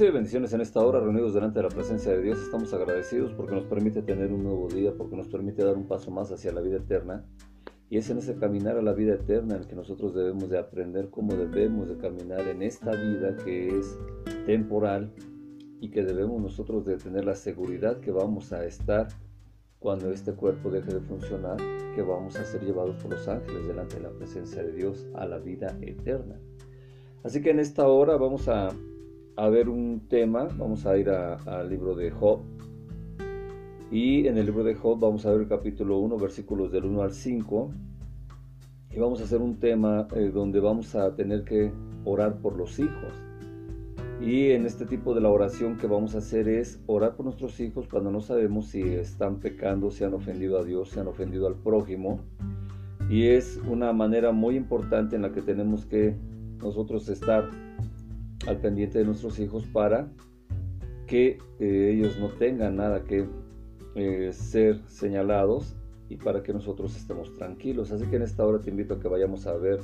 Recibe 0.00 0.14
bendiciones 0.14 0.54
en 0.54 0.62
esta 0.62 0.80
hora, 0.80 0.98
reunidos 0.98 1.34
delante 1.34 1.58
de 1.58 1.64
la 1.64 1.68
presencia 1.68 2.12
de 2.12 2.22
Dios. 2.22 2.40
Estamos 2.40 2.72
agradecidos 2.72 3.34
porque 3.34 3.54
nos 3.54 3.66
permite 3.66 4.00
tener 4.00 4.32
un 4.32 4.44
nuevo 4.44 4.66
día, 4.66 4.94
porque 4.96 5.14
nos 5.14 5.28
permite 5.28 5.62
dar 5.62 5.76
un 5.76 5.86
paso 5.86 6.10
más 6.10 6.32
hacia 6.32 6.52
la 6.52 6.62
vida 6.62 6.78
eterna. 6.78 7.26
Y 7.90 7.98
es 7.98 8.08
en 8.08 8.16
ese 8.16 8.34
caminar 8.36 8.78
a 8.78 8.82
la 8.82 8.94
vida 8.94 9.12
eterna 9.12 9.56
en 9.56 9.60
el 9.60 9.66
que 9.66 9.76
nosotros 9.76 10.14
debemos 10.14 10.48
de 10.48 10.58
aprender 10.58 11.10
cómo 11.10 11.34
debemos 11.34 11.86
de 11.86 11.98
caminar 11.98 12.48
en 12.48 12.62
esta 12.62 12.92
vida 12.92 13.36
que 13.44 13.78
es 13.78 13.98
temporal 14.46 15.12
y 15.82 15.90
que 15.90 16.02
debemos 16.02 16.40
nosotros 16.40 16.86
de 16.86 16.96
tener 16.96 17.26
la 17.26 17.34
seguridad 17.34 18.00
que 18.00 18.10
vamos 18.10 18.54
a 18.54 18.64
estar 18.64 19.08
cuando 19.80 20.10
este 20.12 20.32
cuerpo 20.32 20.70
deje 20.70 20.94
de 20.94 21.00
funcionar, 21.00 21.58
que 21.94 22.00
vamos 22.00 22.36
a 22.36 22.44
ser 22.46 22.64
llevados 22.64 22.96
por 23.02 23.10
los 23.10 23.28
ángeles 23.28 23.66
delante 23.66 23.96
de 23.96 24.04
la 24.04 24.12
presencia 24.12 24.62
de 24.62 24.72
Dios 24.72 25.06
a 25.12 25.26
la 25.26 25.36
vida 25.36 25.76
eterna. 25.82 26.40
Así 27.22 27.42
que 27.42 27.50
en 27.50 27.60
esta 27.60 27.86
hora 27.86 28.16
vamos 28.16 28.48
a, 28.48 28.70
ver 29.36 29.68
un 29.68 30.06
tema, 30.08 30.48
vamos 30.56 30.86
a 30.86 30.96
ir 30.96 31.08
al 31.10 31.68
libro 31.68 31.94
de 31.94 32.10
Job. 32.10 32.40
Y 33.90 34.28
en 34.28 34.38
el 34.38 34.46
libro 34.46 34.62
de 34.62 34.74
Job 34.74 35.00
vamos 35.00 35.26
a 35.26 35.32
ver 35.32 35.42
el 35.42 35.48
capítulo 35.48 35.98
1, 35.98 36.16
versículos 36.16 36.70
del 36.70 36.84
1 36.84 37.02
al 37.02 37.12
5. 37.12 37.70
Y 38.92 38.98
vamos 38.98 39.20
a 39.20 39.24
hacer 39.24 39.40
un 39.40 39.58
tema 39.58 40.06
eh, 40.14 40.30
donde 40.32 40.60
vamos 40.60 40.94
a 40.94 41.14
tener 41.14 41.44
que 41.44 41.72
orar 42.04 42.38
por 42.38 42.56
los 42.56 42.78
hijos. 42.78 43.12
Y 44.20 44.50
en 44.50 44.66
este 44.66 44.84
tipo 44.84 45.14
de 45.14 45.22
la 45.22 45.30
oración 45.30 45.78
que 45.78 45.86
vamos 45.86 46.14
a 46.14 46.18
hacer 46.18 46.46
es 46.46 46.78
orar 46.86 47.16
por 47.16 47.24
nuestros 47.24 47.58
hijos 47.58 47.88
cuando 47.88 48.10
no 48.10 48.20
sabemos 48.20 48.66
si 48.66 48.82
están 48.82 49.40
pecando, 49.40 49.90
si 49.90 50.04
han 50.04 50.12
ofendido 50.12 50.58
a 50.58 50.64
Dios, 50.64 50.90
si 50.90 51.00
han 51.00 51.08
ofendido 51.08 51.46
al 51.46 51.54
prójimo. 51.54 52.20
Y 53.08 53.28
es 53.28 53.58
una 53.66 53.92
manera 53.92 54.30
muy 54.30 54.56
importante 54.56 55.16
en 55.16 55.22
la 55.22 55.32
que 55.32 55.40
tenemos 55.40 55.86
que 55.86 56.14
nosotros 56.58 57.08
estar 57.08 57.48
al 58.46 58.58
pendiente 58.58 58.98
de 58.98 59.04
nuestros 59.04 59.38
hijos 59.38 59.64
para 59.66 60.08
que 61.06 61.38
eh, 61.58 61.90
ellos 61.92 62.18
no 62.18 62.28
tengan 62.28 62.76
nada 62.76 63.04
que 63.04 63.26
eh, 63.96 64.30
ser 64.32 64.80
señalados 64.86 65.76
y 66.08 66.16
para 66.16 66.42
que 66.42 66.52
nosotros 66.52 66.96
estemos 66.96 67.34
tranquilos. 67.34 67.92
Así 67.92 68.06
que 68.06 68.16
en 68.16 68.22
esta 68.22 68.46
hora 68.46 68.60
te 68.60 68.70
invito 68.70 68.94
a 68.94 69.00
que 69.00 69.08
vayamos 69.08 69.46
a 69.46 69.56
ver 69.56 69.80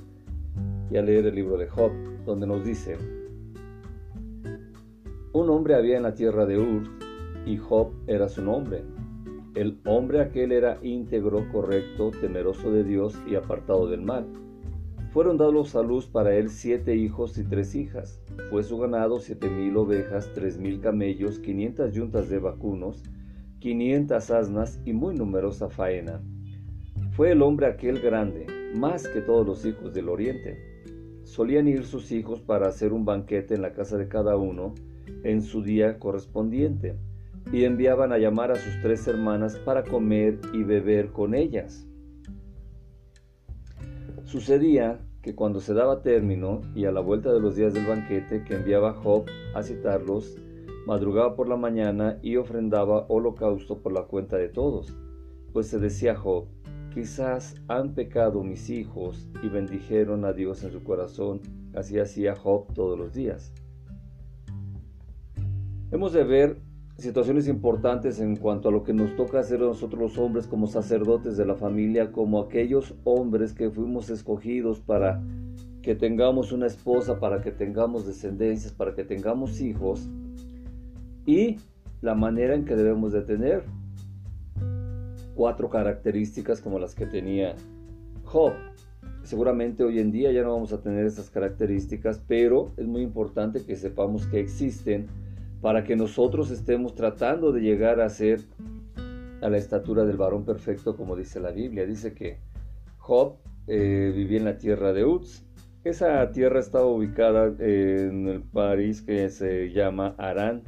y 0.90 0.96
a 0.96 1.02
leer 1.02 1.26
el 1.26 1.34
libro 1.34 1.56
de 1.56 1.68
Job, 1.68 1.90
donde 2.24 2.46
nos 2.46 2.64
dice, 2.64 2.96
un 5.32 5.50
hombre 5.50 5.74
había 5.74 5.96
en 5.96 6.04
la 6.04 6.14
tierra 6.14 6.46
de 6.46 6.58
Ur, 6.58 6.84
y 7.44 7.56
Job 7.56 7.92
era 8.06 8.28
su 8.28 8.42
nombre. 8.42 8.82
El 9.54 9.78
hombre 9.86 10.20
aquel 10.20 10.52
era 10.52 10.78
íntegro, 10.82 11.48
correcto, 11.50 12.10
temeroso 12.20 12.70
de 12.70 12.84
Dios 12.84 13.18
y 13.26 13.36
apartado 13.36 13.88
del 13.88 14.02
mal. 14.02 14.26
Fueron 15.16 15.38
dados 15.38 15.74
a 15.74 15.82
luz 15.82 16.06
para 16.06 16.34
él 16.34 16.50
siete 16.50 16.94
hijos 16.94 17.38
y 17.38 17.44
tres 17.44 17.74
hijas. 17.74 18.20
Fue 18.50 18.62
su 18.62 18.76
ganado 18.76 19.18
siete 19.18 19.48
mil 19.48 19.74
ovejas, 19.78 20.30
tres 20.34 20.58
mil 20.58 20.78
camellos, 20.78 21.38
quinientas 21.38 21.94
yuntas 21.94 22.28
de 22.28 22.38
vacunos, 22.38 23.02
quinientas 23.58 24.30
asnas 24.30 24.78
y 24.84 24.92
muy 24.92 25.14
numerosa 25.14 25.70
faena. 25.70 26.20
Fue 27.12 27.32
el 27.32 27.40
hombre 27.40 27.66
aquel 27.66 28.02
grande, 28.02 28.46
más 28.74 29.08
que 29.08 29.22
todos 29.22 29.46
los 29.46 29.64
hijos 29.64 29.94
del 29.94 30.10
oriente. 30.10 30.82
Solían 31.22 31.66
ir 31.66 31.86
sus 31.86 32.12
hijos 32.12 32.42
para 32.42 32.68
hacer 32.68 32.92
un 32.92 33.06
banquete 33.06 33.54
en 33.54 33.62
la 33.62 33.72
casa 33.72 33.96
de 33.96 34.08
cada 34.08 34.36
uno, 34.36 34.74
en 35.24 35.40
su 35.40 35.62
día 35.62 35.98
correspondiente, 35.98 36.98
y 37.50 37.64
enviaban 37.64 38.12
a 38.12 38.18
llamar 38.18 38.52
a 38.52 38.56
sus 38.56 38.82
tres 38.82 39.08
hermanas 39.08 39.56
para 39.64 39.82
comer 39.82 40.40
y 40.52 40.62
beber 40.62 41.08
con 41.12 41.34
ellas. 41.34 41.86
Sucedía 44.24 45.00
que 45.26 45.34
cuando 45.34 45.58
se 45.58 45.74
daba 45.74 46.02
término 46.02 46.60
y 46.76 46.84
a 46.84 46.92
la 46.92 47.00
vuelta 47.00 47.32
de 47.32 47.40
los 47.40 47.56
días 47.56 47.74
del 47.74 47.84
banquete 47.84 48.44
que 48.44 48.54
enviaba 48.54 48.92
Job 48.92 49.24
a 49.56 49.62
citarlos, 49.64 50.38
madrugaba 50.86 51.34
por 51.34 51.48
la 51.48 51.56
mañana 51.56 52.20
y 52.22 52.36
ofrendaba 52.36 53.06
holocausto 53.08 53.82
por 53.82 53.90
la 53.90 54.02
cuenta 54.02 54.36
de 54.36 54.48
todos, 54.48 54.96
pues 55.52 55.66
se 55.66 55.80
decía 55.80 56.14
Job, 56.14 56.46
quizás 56.94 57.56
han 57.66 57.96
pecado 57.96 58.44
mis 58.44 58.70
hijos 58.70 59.28
y 59.42 59.48
bendijeron 59.48 60.24
a 60.24 60.32
Dios 60.32 60.62
en 60.62 60.70
su 60.70 60.84
corazón, 60.84 61.40
así 61.74 61.98
hacía 61.98 62.36
Job 62.36 62.72
todos 62.72 62.96
los 62.96 63.12
días. 63.12 63.52
Hemos 65.90 66.12
de 66.12 66.22
ver 66.22 66.60
situaciones 66.98 67.46
importantes 67.46 68.20
en 68.20 68.36
cuanto 68.36 68.68
a 68.68 68.72
lo 68.72 68.82
que 68.82 68.94
nos 68.94 69.14
toca 69.16 69.40
hacer 69.40 69.60
nosotros 69.60 70.00
los 70.00 70.18
hombres 70.18 70.46
como 70.46 70.66
sacerdotes 70.66 71.36
de 71.36 71.44
la 71.44 71.54
familia, 71.54 72.10
como 72.10 72.40
aquellos 72.40 72.94
hombres 73.04 73.52
que 73.52 73.70
fuimos 73.70 74.08
escogidos 74.08 74.80
para 74.80 75.22
que 75.82 75.94
tengamos 75.94 76.52
una 76.52 76.66
esposa, 76.66 77.20
para 77.20 77.42
que 77.42 77.52
tengamos 77.52 78.06
descendencias, 78.06 78.72
para 78.72 78.94
que 78.94 79.04
tengamos 79.04 79.60
hijos, 79.60 80.08
y 81.26 81.58
la 82.00 82.14
manera 82.14 82.54
en 82.54 82.64
que 82.64 82.76
debemos 82.76 83.12
de 83.12 83.22
tener 83.22 83.64
cuatro 85.34 85.68
características 85.68 86.60
como 86.60 86.78
las 86.78 86.94
que 86.94 87.06
tenía 87.06 87.54
Job. 88.24 88.52
Seguramente 89.22 89.84
hoy 89.84 89.98
en 89.98 90.12
día 90.12 90.32
ya 90.32 90.42
no 90.42 90.52
vamos 90.52 90.72
a 90.72 90.80
tener 90.80 91.04
esas 91.04 91.30
características, 91.30 92.22
pero 92.26 92.70
es 92.76 92.86
muy 92.86 93.02
importante 93.02 93.64
que 93.64 93.76
sepamos 93.76 94.26
que 94.26 94.40
existen 94.40 95.06
para 95.60 95.84
que 95.84 95.96
nosotros 95.96 96.50
estemos 96.50 96.94
tratando 96.94 97.52
de 97.52 97.60
llegar 97.60 98.00
a 98.00 98.08
ser 98.08 98.40
a 99.42 99.48
la 99.48 99.58
estatura 99.58 100.04
del 100.04 100.16
varón 100.16 100.44
perfecto, 100.44 100.96
como 100.96 101.16
dice 101.16 101.40
la 101.40 101.50
Biblia. 101.50 101.86
Dice 101.86 102.14
que 102.14 102.38
Job 102.98 103.36
eh, 103.66 104.12
vivía 104.14 104.38
en 104.38 104.44
la 104.44 104.58
tierra 104.58 104.92
de 104.92 105.04
Uz. 105.04 105.44
Esa 105.84 106.30
tierra 106.30 106.60
estaba 106.60 106.86
ubicada 106.86 107.54
en 107.58 108.26
el 108.28 108.42
país 108.42 109.02
que 109.02 109.28
se 109.28 109.70
llama 109.70 110.14
Arán. 110.18 110.62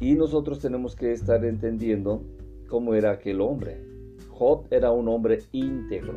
Y 0.00 0.14
nosotros 0.14 0.60
tenemos 0.60 0.94
que 0.94 1.12
estar 1.12 1.44
entendiendo 1.44 2.22
cómo 2.68 2.94
era 2.94 3.10
aquel 3.10 3.40
hombre. 3.40 3.78
Job 4.30 4.66
era 4.70 4.92
un 4.92 5.08
hombre 5.08 5.40
íntegro, 5.52 6.14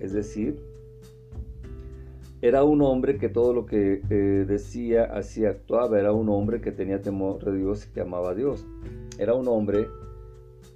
es 0.00 0.12
decir, 0.12 0.60
era 2.42 2.64
un 2.64 2.82
hombre 2.82 3.18
que 3.18 3.28
todo 3.28 3.54
lo 3.54 3.66
que 3.66 4.02
eh, 4.10 4.44
decía, 4.46 5.04
así 5.04 5.46
actuaba. 5.46 6.00
Era 6.00 6.12
un 6.12 6.28
hombre 6.28 6.60
que 6.60 6.72
tenía 6.72 7.00
temor 7.00 7.44
de 7.44 7.56
Dios 7.56 7.86
y 7.86 7.92
que 7.92 8.00
amaba 8.00 8.30
a 8.30 8.34
Dios. 8.34 8.66
Era 9.16 9.34
un 9.34 9.46
hombre 9.46 9.86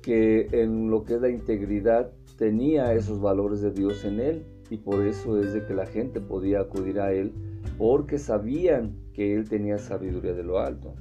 que 0.01 0.47
en 0.53 0.91
lo 0.91 1.03
que 1.03 1.17
es 1.17 1.21
la 1.21 1.29
integridad 1.29 2.13
tenía 2.39 2.95
esos 2.95 3.21
valores 3.21 3.63
de 3.63 3.73
Dios 3.73 4.05
en 4.05 4.21
él 4.21 4.47
y 4.71 4.77
por 4.77 5.05
eso 5.05 5.41
es 5.41 5.53
de 5.53 5.65
que 5.65 5.75
la 5.75 5.87
gente 5.87 6.21
podía 6.21 6.61
acudir 6.61 7.01
a 7.01 7.13
él 7.13 7.33
porque 7.79 8.19
sabían 8.19 8.97
que 9.13 9.35
él 9.35 9.49
tenía 9.49 9.79
sabiduría 9.79 10.35
de 10.35 10.45
lo 10.45 10.61
alto. 10.61 10.95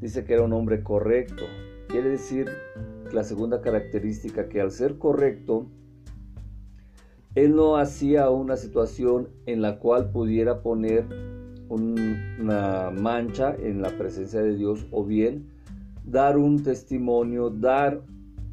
Dice 0.00 0.24
que 0.24 0.34
era 0.34 0.44
un 0.44 0.52
hombre 0.52 0.84
correcto. 0.84 1.42
Quiere 1.88 2.10
decir 2.10 2.46
la 3.12 3.24
segunda 3.24 3.60
característica 3.60 4.48
que 4.48 4.60
al 4.60 4.70
ser 4.70 4.98
correcto 4.98 5.66
él 7.34 7.54
no 7.54 7.76
hacía 7.76 8.30
una 8.30 8.56
situación 8.56 9.28
en 9.46 9.62
la 9.62 9.78
cual 9.78 10.10
pudiera 10.10 10.62
poner 10.62 11.04
una 11.68 12.90
mancha 12.90 13.54
en 13.54 13.82
la 13.82 13.90
presencia 13.90 14.40
de 14.40 14.56
Dios 14.56 14.86
o 14.90 15.04
bien 15.04 15.46
dar 16.04 16.38
un 16.38 16.62
testimonio, 16.62 17.50
dar 17.50 18.00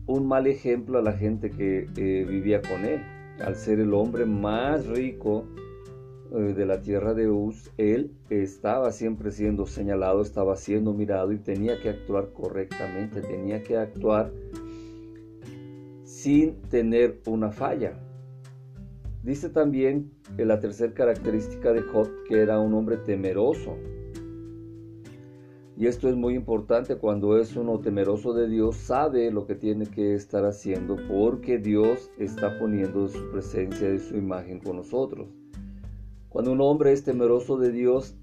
un 0.07 0.27
mal 0.27 0.47
ejemplo 0.47 0.99
a 0.99 1.01
la 1.01 1.13
gente 1.13 1.49
que 1.49 1.87
eh, 1.95 2.25
vivía 2.27 2.61
con 2.61 2.85
él. 2.85 3.01
Al 3.39 3.55
ser 3.55 3.79
el 3.79 3.93
hombre 3.93 4.25
más 4.25 4.85
rico 4.87 5.45
eh, 6.31 6.53
de 6.53 6.65
la 6.65 6.81
tierra 6.81 7.13
de 7.13 7.29
Uz, 7.29 7.71
él 7.77 8.11
estaba 8.29 8.91
siempre 8.91 9.31
siendo 9.31 9.65
señalado, 9.65 10.21
estaba 10.21 10.55
siendo 10.57 10.93
mirado 10.93 11.31
y 11.31 11.37
tenía 11.37 11.81
que 11.81 11.89
actuar 11.89 12.31
correctamente, 12.33 13.21
tenía 13.21 13.63
que 13.63 13.77
actuar 13.77 14.31
sin 16.03 16.61
tener 16.69 17.21
una 17.25 17.51
falla. 17.51 18.04
Dice 19.25 19.49
también 19.49 20.11
que 20.37 20.45
la 20.45 20.59
tercera 20.59 20.93
característica 20.93 21.73
de 21.73 21.81
Job 21.81 22.07
que 22.27 22.41
era 22.41 22.59
un 22.59 22.75
hombre 22.75 22.97
temeroso. 22.97 23.75
Y 25.75 25.87
esto 25.87 26.07
es 26.07 26.15
muy 26.15 26.35
importante 26.35 26.97
cuando 26.97 27.39
es 27.39 27.55
uno 27.55 27.79
temeroso 27.79 28.35
de 28.35 28.47
Dios, 28.47 28.75
sabe 28.75 29.31
lo 29.31 29.47
que 29.47 29.55
tiene 29.55 29.87
que 29.87 30.13
estar 30.13 30.45
haciendo 30.45 30.97
porque 31.09 31.57
Dios 31.57 32.11
está 32.19 32.59
poniendo 32.59 33.07
su 33.07 33.31
presencia 33.31 33.91
y 33.91 33.97
su 33.97 34.15
imagen 34.15 34.59
con 34.59 34.75
nosotros. 34.75 35.27
Cuando 36.29 36.51
un 36.51 36.61
hombre 36.61 36.91
es 36.91 37.03
temeroso 37.03 37.57
de 37.57 37.71
Dios, 37.71 38.15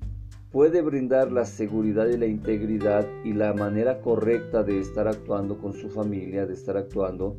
puede 0.53 0.83
brindar 0.83 1.33
la 1.33 1.47
seguridad 1.47 2.07
y 2.07 2.17
la 2.17 2.27
integridad 2.27 3.09
y 3.25 3.33
la 3.33 3.53
manera 3.55 4.01
correcta 4.01 4.63
de 4.63 4.79
estar 4.79 5.09
actuando 5.09 5.59
con 5.59 5.73
su 5.73 5.91
familia, 5.91 6.47
de 6.47 6.55
estar 6.55 6.77
actuando 6.77 7.39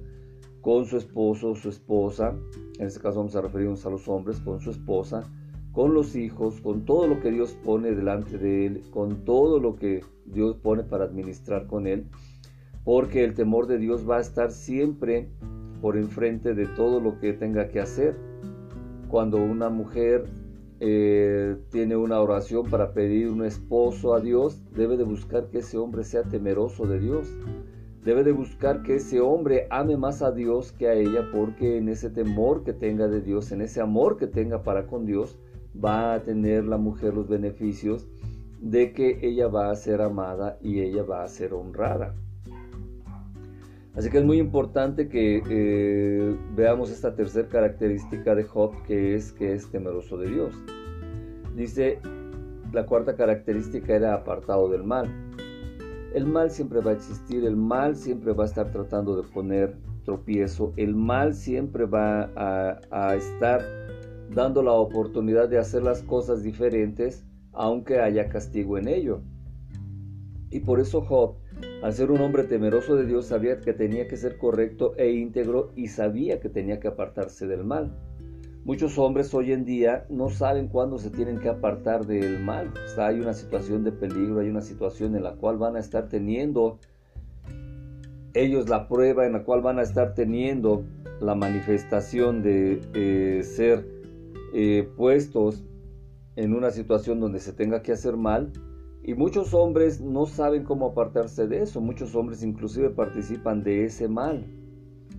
con 0.64 0.86
su 0.86 0.96
esposo 0.96 1.52
o 1.52 1.56
su 1.56 1.68
esposa, 1.68 2.34
en 2.80 2.88
este 2.88 3.02
caso 3.02 3.18
vamos 3.18 3.36
a 3.36 3.42
referirnos 3.42 3.86
a 3.86 3.90
los 3.90 4.08
hombres, 4.08 4.40
con 4.40 4.62
su 4.62 4.72
esposa, 4.72 5.30
con 5.74 5.94
los 5.94 6.16
hijos, 6.16 6.62
con 6.62 6.86
todo 6.86 7.06
lo 7.06 7.20
que 7.20 7.32
Dios 7.32 7.58
pone 7.66 7.92
delante 7.92 8.38
de 8.38 8.68
él, 8.68 8.82
con 8.90 9.26
todo 9.26 9.60
lo 9.60 9.76
que 9.76 10.06
Dios 10.26 10.56
pone 10.56 10.84
para 10.84 11.04
administrar 11.04 11.68
con 11.68 11.86
él, 11.86 12.08
porque 12.86 13.26
el 13.26 13.34
temor 13.34 13.68
de 13.68 13.78
Dios 13.78 14.10
va 14.10 14.18
a 14.18 14.22
estar 14.22 14.52
siempre 14.52 15.28
por 15.82 15.98
enfrente 15.98 16.54
de 16.54 16.66
todo 16.66 17.02
lo 17.02 17.20
que 17.20 17.34
tenga 17.34 17.68
que 17.68 17.82
hacer. 17.82 18.16
Cuando 19.10 19.44
una 19.44 19.70
mujer 19.70 20.24
eh, 20.80 21.58
tiene 21.72 21.98
una 21.98 22.22
oración 22.22 22.70
para 22.70 22.94
pedir 22.94 23.28
un 23.28 23.44
esposo 23.44 24.14
a 24.14 24.22
Dios, 24.22 24.62
debe 24.74 24.96
de 24.96 25.04
buscar 25.04 25.50
que 25.50 25.58
ese 25.58 25.78
hombre 25.78 26.06
sea 26.06 26.24
temeroso 26.24 26.86
de 26.86 27.02
Dios. 27.02 27.28
Debe 28.04 28.24
de 28.24 28.34
buscar 28.34 28.84
que 28.84 28.96
ese 28.96 29.22
hombre 29.22 29.68
ame 29.70 29.96
más 29.96 30.22
a 30.22 30.32
Dios 30.32 30.74
que 30.74 30.88
a 30.88 30.94
ella, 30.94 31.30
porque 31.32 31.78
en 31.78 31.88
ese 31.88 32.10
temor 32.10 32.64
que 32.64 32.74
tenga 32.74 33.08
de 33.08 33.22
Dios, 33.22 33.52
en 33.52 33.62
ese 33.62 33.80
amor 33.80 34.18
que 34.18 34.28
tenga 34.28 34.64
para 34.64 34.88
con 34.88 35.06
Dios, 35.06 35.40
va 35.74 36.14
a 36.14 36.22
tener 36.22 36.66
la 36.66 36.78
mujer 36.78 37.14
los 37.14 37.30
beneficios 37.30 38.08
de 38.60 38.92
que 38.92 39.20
ella 39.22 39.48
va 39.48 39.72
a 39.72 39.76
ser 39.76 40.02
amada 40.02 40.58
y 40.62 40.82
ella 40.82 41.04
va 41.04 41.24
a 41.24 41.28
ser 41.28 41.54
honrada. 41.54 42.14
Así 43.96 44.10
que 44.10 44.18
es 44.18 44.26
muy 44.26 44.40
importante 44.40 45.08
que 45.08 45.42
eh, 45.48 46.36
veamos 46.56 46.90
esta 46.90 47.16
tercera 47.16 47.48
característica 47.48 48.34
de 48.34 48.44
Job, 48.44 48.72
que 48.88 49.16
es 49.16 49.32
que 49.32 49.54
es 49.54 49.70
temeroso 49.70 50.18
de 50.18 50.30
Dios. 50.30 50.56
Dice, 51.56 52.00
la 52.72 52.86
cuarta 52.86 53.16
característica 53.16 53.94
era 53.94 54.16
apartado 54.16 54.68
del 54.68 54.84
mal. 54.84 55.08
El 56.14 56.28
mal 56.28 56.52
siempre 56.52 56.80
va 56.80 56.92
a 56.92 56.94
existir, 56.94 57.44
el 57.44 57.56
mal 57.56 57.96
siempre 57.96 58.34
va 58.34 58.44
a 58.44 58.48
estar 58.48 58.72
tratando 58.72 59.16
de 59.20 59.28
poner 59.28 59.76
tropiezo, 60.06 60.72
el 60.78 60.94
mal 60.94 61.34
siempre 61.34 61.86
va 61.86 62.30
a, 62.36 63.16
estar 63.16 63.62
dando 64.30 64.62
la 64.62 64.74
oportunidad 64.74 65.50
de 65.50 65.58
hacer 65.58 65.82
las 65.82 66.04
cosas 66.04 66.44
diferentes, 66.44 67.26
aunque 67.52 68.00
haya 68.00 68.30
castigo 68.30 68.78
en 68.78 68.90
ello. 68.90 69.22
Y 70.52 70.60
por 70.60 70.80
eso 70.80 71.02
Job, 71.02 71.38
al 71.82 71.94
ser 71.94 72.12
un 72.12 72.22
hombre 72.22 72.44
temeroso 72.44 72.96
de 72.96 73.08
Dios, 73.08 73.26
sabía 73.26 73.60
que 73.60 73.74
tenía 73.74 74.08
que 74.08 74.18
ser 74.18 74.38
correcto 74.38 74.94
e 74.98 75.14
íntegro 75.14 75.72
y 75.76 75.88
sabía 75.88 76.40
que 76.40 76.50
tenía 76.50 76.80
que 76.80 76.90
apartarse 76.90 77.48
del 77.48 77.64
mal. 77.64 77.98
Muchos 78.66 78.98
hombres 78.98 79.34
hoy 79.34 79.52
en 79.52 79.66
día 79.66 80.06
no 80.10 80.30
saben 80.30 80.70
cuándo 80.70 80.98
se 80.98 81.10
tienen 81.10 81.38
que 81.38 81.50
apartar 81.50 82.06
del 82.06 82.40
mal. 82.40 82.72
hay 82.98 83.20
una 83.20 83.34
situación 83.34 83.84
de 83.84 83.92
peligro, 83.92 84.40
hay 84.40 84.48
una 84.48 84.62
situación 84.62 85.18
en 85.18 85.24
la 85.24 85.34
cual 85.34 85.58
van 85.58 85.76
a 85.76 85.80
estar 85.80 86.08
teniendo 86.08 86.80
ellos 88.34 88.70
la 88.70 88.88
prueba, 88.88 89.26
en 89.26 89.34
la 89.34 89.44
cual 89.44 89.62
van 89.62 89.80
a 89.80 89.82
estar 89.82 90.14
teniendo 90.14 90.86
la 91.20 91.36
manifestación 91.36 92.42
de 92.42 92.80
eh, 92.94 93.44
ser 93.44 93.86
eh, 94.54 94.90
puestos 94.96 95.66
en 96.38 96.54
una 96.54 96.72
situación 96.72 97.20
donde 97.20 97.42
se 97.42 97.52
tenga 97.52 97.82
que 97.82 97.92
hacer 97.92 98.16
mal. 98.16 98.54
Y 99.04 99.14
muchos 99.14 99.54
hombres 99.54 100.00
no 100.00 100.26
saben 100.26 100.64
cómo 100.64 100.88
apartarse 100.88 101.48
de 101.48 101.64
eso. 101.64 101.82
Muchos 101.82 102.16
hombres 102.16 102.42
inclusive 102.44 102.92
participan 102.92 103.62
de 103.62 103.84
ese 103.84 104.08
mal. 104.08 104.46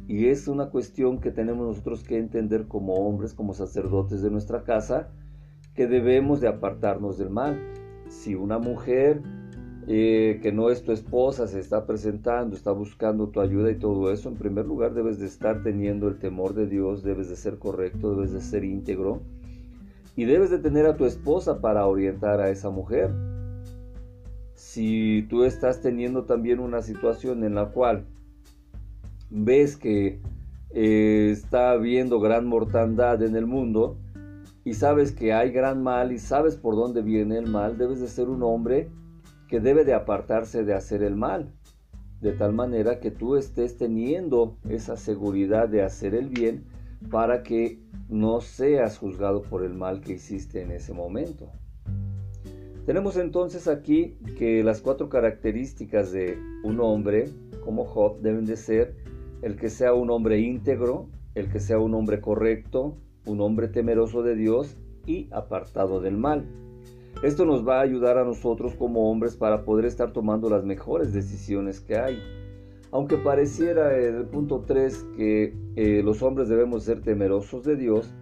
Y 0.06 0.26
es 0.26 0.48
una 0.48 0.70
cuestión 0.70 1.20
que 1.20 1.30
tenemos 1.30 1.66
nosotros 1.66 2.02
que 2.04 2.18
entender 2.18 2.68
como 2.68 2.94
hombres, 2.94 3.32
como 3.32 3.54
sacerdotes 3.54 4.22
de 4.22 4.30
nuestra 4.30 4.62
casa, 4.64 5.08
que 5.74 5.86
debemos 5.86 6.40
de 6.40 6.48
apartarnos 6.48 7.18
del 7.18 7.30
mal. 7.30 7.58
Si 8.08 8.34
una 8.34 8.58
mujer 8.58 9.22
eh, 9.86 10.40
que 10.42 10.52
no 10.52 10.70
es 10.70 10.82
tu 10.82 10.92
esposa 10.92 11.46
se 11.46 11.58
está 11.58 11.86
presentando, 11.86 12.56
está 12.56 12.72
buscando 12.72 13.28
tu 13.28 13.40
ayuda 13.40 13.70
y 13.70 13.78
todo 13.78 14.10
eso, 14.12 14.28
en 14.28 14.36
primer 14.36 14.66
lugar 14.66 14.94
debes 14.94 15.18
de 15.18 15.26
estar 15.26 15.62
teniendo 15.62 16.08
el 16.08 16.18
temor 16.18 16.54
de 16.54 16.66
Dios, 16.66 17.02
debes 17.02 17.28
de 17.28 17.36
ser 17.36 17.58
correcto, 17.58 18.14
debes 18.14 18.32
de 18.32 18.40
ser 18.40 18.64
íntegro 18.64 19.22
y 20.16 20.24
debes 20.24 20.50
de 20.50 20.58
tener 20.58 20.86
a 20.86 20.96
tu 20.96 21.04
esposa 21.04 21.60
para 21.60 21.86
orientar 21.86 22.40
a 22.40 22.50
esa 22.50 22.70
mujer. 22.70 23.10
Si 24.54 25.26
tú 25.28 25.44
estás 25.44 25.80
teniendo 25.80 26.24
también 26.24 26.60
una 26.60 26.80
situación 26.82 27.44
en 27.44 27.54
la 27.54 27.66
cual 27.66 28.06
ves 29.30 29.76
que 29.76 30.20
eh, 30.70 31.30
está 31.32 31.70
habiendo 31.70 32.20
gran 32.20 32.46
mortandad 32.46 33.22
en 33.22 33.36
el 33.36 33.46
mundo 33.46 33.96
y 34.64 34.74
sabes 34.74 35.12
que 35.12 35.32
hay 35.32 35.50
gran 35.50 35.82
mal 35.82 36.12
y 36.12 36.18
sabes 36.18 36.56
por 36.56 36.74
dónde 36.74 37.02
viene 37.02 37.38
el 37.38 37.46
mal, 37.46 37.76
debes 37.76 38.00
de 38.00 38.08
ser 38.08 38.28
un 38.28 38.42
hombre 38.42 38.88
que 39.48 39.60
debe 39.60 39.84
de 39.84 39.94
apartarse 39.94 40.64
de 40.64 40.74
hacer 40.74 41.02
el 41.02 41.16
mal, 41.16 41.52
de 42.20 42.32
tal 42.32 42.54
manera 42.54 42.98
que 42.98 43.10
tú 43.10 43.36
estés 43.36 43.76
teniendo 43.76 44.56
esa 44.68 44.96
seguridad 44.96 45.68
de 45.68 45.82
hacer 45.82 46.14
el 46.14 46.28
bien 46.28 46.64
para 47.10 47.42
que 47.42 47.78
no 48.08 48.40
seas 48.40 48.98
juzgado 48.98 49.42
por 49.42 49.64
el 49.64 49.74
mal 49.74 50.00
que 50.00 50.14
hiciste 50.14 50.62
en 50.62 50.70
ese 50.70 50.94
momento. 50.94 51.50
Tenemos 52.86 53.16
entonces 53.16 53.68
aquí 53.68 54.18
que 54.38 54.62
las 54.62 54.80
cuatro 54.80 55.08
características 55.08 56.12
de 56.12 56.38
un 56.64 56.80
hombre 56.80 57.30
como 57.64 57.84
Job 57.84 58.20
deben 58.20 58.44
de 58.44 58.56
ser 58.56 58.94
el 59.44 59.56
que 59.56 59.68
sea 59.68 59.92
un 59.92 60.10
hombre 60.10 60.40
íntegro, 60.40 61.10
el 61.34 61.50
que 61.50 61.60
sea 61.60 61.78
un 61.78 61.92
hombre 61.92 62.22
correcto, 62.22 62.96
un 63.26 63.42
hombre 63.42 63.68
temeroso 63.68 64.22
de 64.22 64.36
Dios 64.36 64.78
y 65.06 65.28
apartado 65.32 66.00
del 66.00 66.16
mal. 66.16 66.46
Esto 67.22 67.44
nos 67.44 67.68
va 67.68 67.78
a 67.78 67.82
ayudar 67.82 68.16
a 68.16 68.24
nosotros 68.24 68.74
como 68.74 69.10
hombres 69.10 69.36
para 69.36 69.66
poder 69.66 69.84
estar 69.84 70.12
tomando 70.12 70.48
las 70.48 70.64
mejores 70.64 71.12
decisiones 71.12 71.82
que 71.82 71.98
hay. 71.98 72.18
Aunque 72.90 73.18
pareciera 73.18 73.98
en 73.98 74.14
el 74.14 74.24
punto 74.24 74.64
3 74.66 75.08
que 75.14 75.54
eh, 75.76 76.02
los 76.02 76.22
hombres 76.22 76.48
debemos 76.48 76.84
ser 76.84 77.02
temerosos 77.02 77.64
de 77.64 77.76
Dios, 77.76 78.14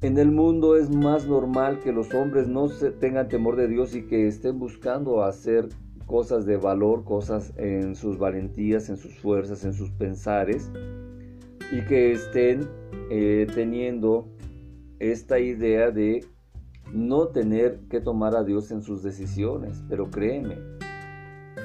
en 0.00 0.18
el 0.18 0.32
mundo 0.32 0.76
es 0.76 0.90
más 0.90 1.28
normal 1.28 1.78
que 1.78 1.92
los 1.92 2.12
hombres 2.14 2.48
no 2.48 2.68
tengan 2.98 3.28
temor 3.28 3.54
de 3.54 3.68
Dios 3.68 3.94
y 3.94 4.02
que 4.02 4.26
estén 4.26 4.58
buscando 4.58 5.22
hacer 5.22 5.68
cosas 6.06 6.46
de 6.46 6.56
valor, 6.56 7.04
cosas 7.04 7.52
en 7.56 7.94
sus 7.94 8.18
valentías, 8.18 8.88
en 8.88 8.96
sus 8.96 9.18
fuerzas, 9.18 9.64
en 9.64 9.72
sus 9.72 9.90
pensares, 9.90 10.70
y 11.72 11.80
que 11.86 12.12
estén 12.12 12.68
eh, 13.10 13.46
teniendo 13.54 14.28
esta 14.98 15.38
idea 15.38 15.90
de 15.90 16.24
no 16.92 17.28
tener 17.28 17.80
que 17.88 18.00
tomar 18.00 18.36
a 18.36 18.44
Dios 18.44 18.70
en 18.70 18.82
sus 18.82 19.02
decisiones. 19.02 19.82
Pero 19.88 20.10
créeme, 20.10 20.56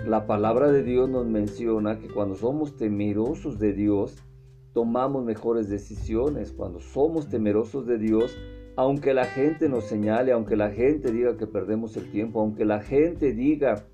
la 0.06 0.26
palabra 0.26 0.72
de 0.72 0.84
Dios 0.84 1.10
nos 1.10 1.26
menciona 1.28 2.00
que 2.00 2.08
cuando 2.08 2.36
somos 2.36 2.78
temerosos 2.78 3.60
de 3.60 3.74
Dios, 3.74 4.16
tomamos 4.74 5.26
mejores 5.26 5.70
decisiones. 5.70 6.52
Cuando 6.54 6.80
somos 6.80 7.30
temerosos 7.30 7.86
de 7.86 7.98
Dios, 7.98 8.38
aunque 8.76 9.14
la 9.14 9.26
gente 9.26 9.70
nos 9.70 9.86
señale, 9.86 10.32
aunque 10.32 10.56
la 10.56 10.70
gente 10.70 11.12
diga 11.12 11.36
que 11.36 11.48
perdemos 11.48 11.98
el 11.98 12.12
tiempo, 12.12 12.40
aunque 12.40 12.64
la 12.64 12.80
gente 12.80 13.34
diga 13.34 13.88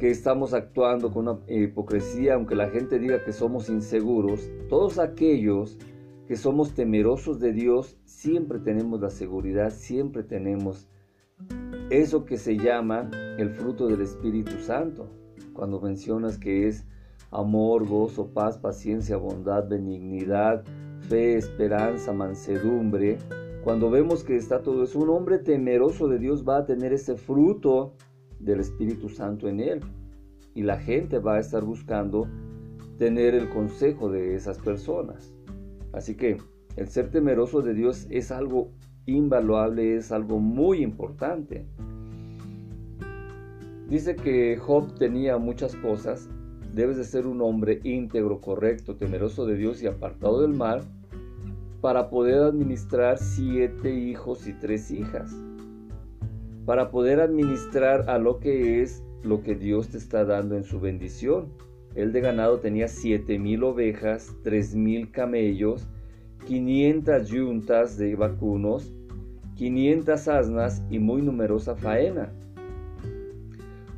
que 0.00 0.10
estamos 0.10 0.54
actuando 0.54 1.12
con 1.12 1.28
una 1.28 1.40
hipocresía, 1.46 2.34
aunque 2.34 2.54
la 2.54 2.70
gente 2.70 2.98
diga 2.98 3.22
que 3.22 3.34
somos 3.34 3.68
inseguros, 3.68 4.50
todos 4.70 4.98
aquellos 4.98 5.76
que 6.26 6.36
somos 6.36 6.72
temerosos 6.72 7.38
de 7.38 7.52
Dios, 7.52 7.98
siempre 8.06 8.60
tenemos 8.60 9.02
la 9.02 9.10
seguridad, 9.10 9.70
siempre 9.70 10.22
tenemos 10.22 10.88
eso 11.90 12.24
que 12.24 12.38
se 12.38 12.56
llama 12.56 13.10
el 13.36 13.50
fruto 13.50 13.88
del 13.88 14.00
Espíritu 14.00 14.58
Santo. 14.60 15.06
Cuando 15.52 15.82
mencionas 15.82 16.38
que 16.38 16.66
es 16.66 16.86
amor, 17.30 17.86
gozo, 17.86 18.28
paz, 18.28 18.56
paciencia, 18.56 19.18
bondad, 19.18 19.68
benignidad, 19.68 20.64
fe, 21.00 21.36
esperanza, 21.36 22.14
mansedumbre, 22.14 23.18
cuando 23.64 23.90
vemos 23.90 24.24
que 24.24 24.36
está 24.36 24.62
todo 24.62 24.82
eso, 24.84 24.98
un 24.98 25.10
hombre 25.10 25.40
temeroso 25.40 26.08
de 26.08 26.18
Dios 26.18 26.48
va 26.48 26.56
a 26.56 26.64
tener 26.64 26.94
ese 26.94 27.16
fruto 27.16 27.92
del 28.38 28.60
Espíritu 28.60 29.10
Santo 29.10 29.46
en 29.48 29.60
él. 29.60 29.80
Y 30.54 30.62
la 30.62 30.78
gente 30.78 31.18
va 31.18 31.36
a 31.36 31.40
estar 31.40 31.64
buscando 31.64 32.28
tener 32.98 33.34
el 33.34 33.48
consejo 33.48 34.10
de 34.10 34.34
esas 34.34 34.58
personas. 34.58 35.34
Así 35.92 36.16
que 36.16 36.38
el 36.76 36.88
ser 36.88 37.10
temeroso 37.10 37.62
de 37.62 37.74
Dios 37.74 38.06
es 38.10 38.30
algo 38.30 38.70
invaluable, 39.06 39.96
es 39.96 40.12
algo 40.12 40.38
muy 40.38 40.82
importante. 40.82 41.66
Dice 43.88 44.14
que 44.14 44.56
Job 44.56 44.94
tenía 44.98 45.38
muchas 45.38 45.74
cosas. 45.76 46.28
Debes 46.74 46.96
de 46.96 47.04
ser 47.04 47.26
un 47.26 47.40
hombre 47.40 47.80
íntegro, 47.82 48.40
correcto, 48.40 48.96
temeroso 48.96 49.46
de 49.46 49.56
Dios 49.56 49.82
y 49.82 49.86
apartado 49.86 50.42
del 50.42 50.54
mal 50.54 50.82
para 51.80 52.10
poder 52.10 52.42
administrar 52.42 53.18
siete 53.18 53.92
hijos 53.92 54.46
y 54.46 54.52
tres 54.52 54.90
hijas 54.90 55.34
para 56.70 56.90
poder 56.92 57.20
administrar 57.20 58.08
a 58.08 58.18
lo 58.18 58.38
que 58.38 58.80
es 58.80 59.02
lo 59.22 59.42
que 59.42 59.54
Dios 59.54 59.88
te 59.88 59.98
está 59.98 60.24
dando 60.24 60.56
en 60.56 60.64
su 60.64 60.80
bendición. 60.80 61.48
El 61.94 62.12
de 62.12 62.20
ganado 62.20 62.60
tenía 62.60 62.88
siete 62.88 63.38
mil 63.38 63.64
ovejas, 63.64 64.34
tres 64.42 64.74
mil 64.74 65.10
camellos, 65.10 65.88
500 66.46 67.28
yuntas 67.28 67.98
de 67.98 68.14
vacunos, 68.16 68.94
500 69.56 70.28
asnas 70.28 70.82
y 70.88 70.98
muy 70.98 71.22
numerosa 71.22 71.76
faena. 71.76 72.32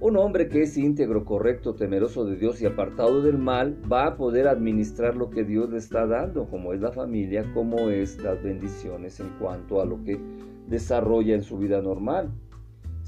Un 0.00 0.17
hombre 0.17 0.49
que 0.49 0.62
es 0.62 0.76
íntegro, 0.76 1.25
correcto, 1.25 1.75
temeroso 1.75 2.25
de 2.25 2.35
Dios 2.35 2.61
y 2.61 2.67
apartado 2.67 3.23
del 3.23 3.38
mal 3.38 3.79
va 3.91 4.07
a 4.07 4.17
poder 4.17 4.49
administrar 4.49 5.14
lo 5.14 5.31
que 5.31 5.45
Dios 5.45 5.71
le 5.71 5.79
está 5.79 6.09
dando, 6.09 6.47
como 6.47 6.73
es 6.73 6.81
la 6.81 6.91
familia, 6.91 7.45
como 7.55 7.88
es 7.88 8.21
las 8.21 8.43
bendiciones 8.43 9.21
en 9.21 9.29
cuanto 9.38 9.81
a 9.81 9.85
lo 9.85 10.02
que 10.02 10.19
desarrolla 10.67 11.37
en 11.37 11.45
su 11.45 11.57
vida 11.57 11.81
normal. 11.81 12.33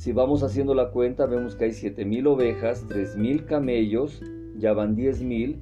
Si 0.04 0.12
vamos 0.12 0.42
haciendo 0.42 0.75
la 0.75 0.90
cuenta, 0.90 1.25
vemos 1.25 1.56
que 1.56 1.64
hay 1.64 1.70
7.000 1.70 2.26
ovejas, 2.26 2.87
3.000 2.90 3.46
camellos, 3.46 4.20
ya 4.58 4.75
van 4.75 4.99
10.000, 4.99 5.56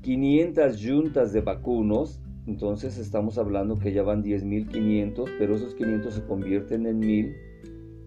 500 0.00 0.78
yuntas 0.78 1.34
de 1.34 1.42
vacunos, 1.42 2.22
entonces 2.46 2.96
estamos 2.96 3.36
hablando 3.36 3.78
que 3.78 3.92
ya 3.92 4.02
van 4.02 4.24
10.500, 4.24 5.28
pero 5.38 5.56
esos 5.56 5.74
500 5.74 6.14
se 6.14 6.24
convierten 6.24 6.86
en 6.86 7.02
1.000 7.02 7.34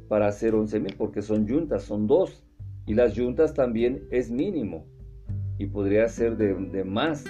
para 0.07 0.25
hacer 0.25 0.55
11.000 0.55 0.95
porque 0.97 1.21
son 1.21 1.45
yuntas, 1.45 1.83
son 1.83 2.07
dos. 2.07 2.43
Y 2.87 2.95
las 2.95 3.13
yuntas 3.13 3.53
también 3.53 4.07
es 4.09 4.31
mínimo 4.31 4.87
y 5.59 5.67
podría 5.67 6.07
ser 6.07 6.37
de, 6.37 6.55
de 6.55 6.85
más. 6.85 7.23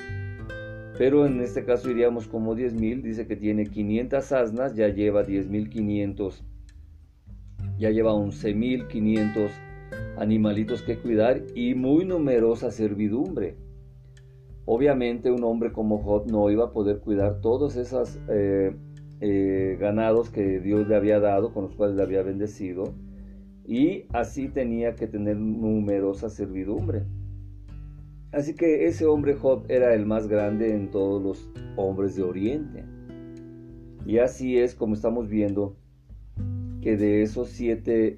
Pero 0.98 1.25
en 1.25 1.42
este 1.42 1.66
caso 1.66 1.92
iríamos 1.92 2.30
como 2.30 2.56
10.000, 2.56 3.01
dice 3.01 3.27
que 3.27 3.36
tiene 3.36 3.66
500 3.66 4.32
asnas, 4.32 4.74
ya 4.74 4.88
lleva 4.88 5.25
10.500, 5.25 6.44
ya 7.78 7.92
lleva 7.92 8.14
11.500 8.14 9.50
animalitos 10.18 10.82
que 10.82 10.98
cuidar 10.98 11.44
y 11.56 11.76
muy 11.76 12.06
numerosa 12.06 12.72
servidumbre. 12.72 13.56
Obviamente 14.66 15.32
un 15.32 15.44
hombre 15.44 15.72
como 15.72 16.00
Job 16.00 16.30
no 16.30 16.50
iba 16.50 16.66
a 16.66 16.72
poder 16.72 17.00
cuidar 17.00 17.40
todos 17.40 17.78
esos 17.78 18.20
eh, 18.30 18.76
eh, 19.22 19.78
ganados 19.80 20.30
que 20.30 20.60
Dios 20.60 20.88
le 20.88 20.96
había 20.96 21.20
dado, 21.20 21.54
con 21.54 21.64
los 21.64 21.76
cuales 21.76 21.96
le 21.96 22.04
había 22.04 22.22
bendecido, 22.22 22.94
y 23.66 24.06
así 24.14 24.50
tenía 24.50 24.96
que 24.96 25.08
tener 25.08 25.38
numerosa 25.38 26.30
servidumbre. 26.30 27.04
Así 28.32 28.56
que 28.56 28.88
ese 28.88 29.06
hombre 29.06 29.36
Job 29.36 29.66
era 29.70 29.94
el 29.94 30.06
más 30.06 30.28
grande 30.28 30.74
en 30.74 30.92
todos 30.92 31.24
los 31.24 31.50
hombres 31.78 32.16
de 32.16 32.24
Oriente. 32.24 32.84
Y 34.06 34.20
así 34.20 34.58
es 34.58 34.76
como 34.76 34.94
estamos 34.94 35.30
viendo 35.30 35.78
que 36.82 36.98
de 36.98 37.22
esos 37.22 37.50
siete 37.50 38.18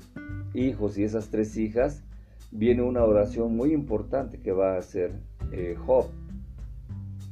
hijos 0.53 0.97
y 0.97 1.03
esas 1.03 1.29
tres 1.29 1.57
hijas, 1.57 2.03
viene 2.51 2.81
una 2.81 3.03
oración 3.03 3.55
muy 3.55 3.73
importante 3.73 4.39
que 4.39 4.51
va 4.51 4.75
a 4.75 4.79
hacer 4.79 5.11
eh, 5.51 5.75
Job. 5.77 6.07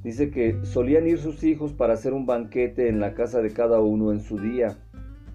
Dice 0.03 0.29
que 0.29 0.63
solían 0.63 1.07
ir 1.07 1.17
sus 1.17 1.43
hijos 1.43 1.73
para 1.73 1.93
hacer 1.93 2.13
un 2.13 2.25
banquete 2.25 2.87
en 2.87 2.99
la 2.99 3.13
casa 3.13 3.41
de 3.41 3.51
cada 3.51 3.79
uno 3.81 4.11
en 4.11 4.19
su 4.19 4.37
día 4.37 4.77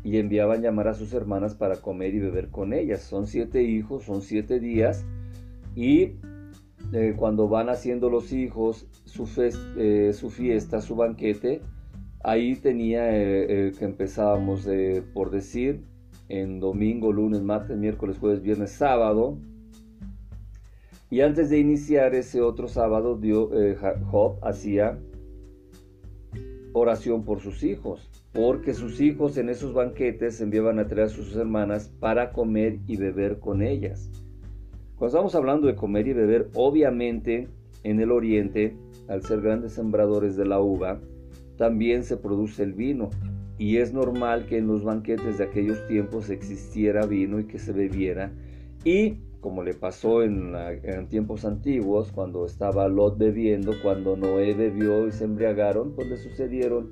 y 0.05 0.19
enviaban 0.19 0.63
llamar 0.63 0.89
a 0.89 0.95
sus 0.95 1.13
hermanas 1.13 1.55
para 1.55 1.77
comer 1.77 2.15
y 2.15 2.21
beber 2.21 2.49
con 2.49 2.73
ellas. 2.73 3.03
Son 3.03 3.27
siete 3.27 3.63
hijos, 3.63 4.05
son 4.05 4.23
siete 4.23 4.61
días 4.61 5.05
y 5.75 6.15
eh, 6.93 7.15
cuando 7.17 7.49
van 7.49 7.69
haciendo 7.69 8.11
los 8.11 8.33
hijos 8.33 8.87
su, 9.05 9.29
eh, 9.77 10.13
su 10.13 10.31
fiesta, 10.31 10.81
su 10.81 10.97
banquete, 10.97 11.61
ahí 12.25 12.57
tenía 12.57 13.09
que 13.11 13.77
empezábamos 13.81 14.69
por 15.15 15.31
decir 15.31 15.85
en 16.33 16.61
domingo, 16.61 17.13
lunes, 17.13 17.43
martes, 17.43 17.77
miércoles, 17.77 18.17
jueves, 18.19 18.43
viernes, 18.43 18.71
sábado. 18.71 19.37
Y 21.11 21.21
antes 21.21 21.51
de 21.51 21.59
iniciar 21.59 22.15
ese 22.15 22.41
otro 22.41 22.69
sábado, 22.69 23.21
eh, 23.23 23.77
Job 24.11 24.39
hacía 24.43 24.99
oración 26.73 27.25
por 27.25 27.41
sus 27.41 27.63
hijos, 27.63 28.09
porque 28.33 28.73
sus 28.73 29.03
hijos 29.03 29.37
en 29.37 29.51
esos 29.51 29.75
banquetes 29.75 30.41
enviaban 30.41 30.79
a 30.79 30.87
traer 30.87 31.09
a 31.09 31.11
sus 31.11 31.37
hermanas 31.37 31.93
para 32.01 32.33
comer 32.33 32.79
y 32.87 32.97
beber 32.97 33.39
con 33.39 33.61
ellas. 33.61 34.11
Cuando 34.97 35.09
estamos 35.09 35.35
hablando 35.35 35.67
de 35.67 35.75
comer 35.75 36.09
y 36.09 36.15
beber, 36.15 36.49
obviamente 36.55 37.49
en 37.83 38.01
el 38.01 38.11
oriente, 38.11 38.75
al 39.07 39.23
ser 39.23 39.43
grandes 39.43 39.73
sembradores 39.73 40.35
de 40.37 40.47
la 40.47 40.61
uva, 40.61 40.99
también 41.63 42.03
se 42.03 42.17
produce 42.17 42.65
el 42.65 42.73
vino 42.73 43.11
y 43.57 43.77
es 43.77 43.93
normal 43.95 44.47
que 44.47 44.59
en 44.59 44.67
los 44.67 44.83
banquetes 44.83 45.39
de 45.39 45.45
aquellos 45.45 45.87
tiempos 45.87 46.29
existiera 46.29 47.07
vino 47.07 47.39
y 47.39 47.45
que 47.45 47.61
se 47.61 47.73
bebiera. 47.73 48.33
Y 48.85 49.19
como 49.39 49.63
le 49.63 49.73
pasó 49.73 50.25
en, 50.25 50.57
tiempos 51.09 51.45
antiguos, 51.45 52.11
cuando 52.11 52.47
estaba 52.47 52.89
Lot 52.89 53.17
bebiendo, 53.17 53.75
cuando 53.81 54.17
Noé 54.17 54.55
bebió 54.55 55.07
y 55.07 55.13
se 55.13 55.23
embriagaron, 55.23 55.95
pues 55.95 56.09
le 56.09 56.17
sucedieron 56.17 56.91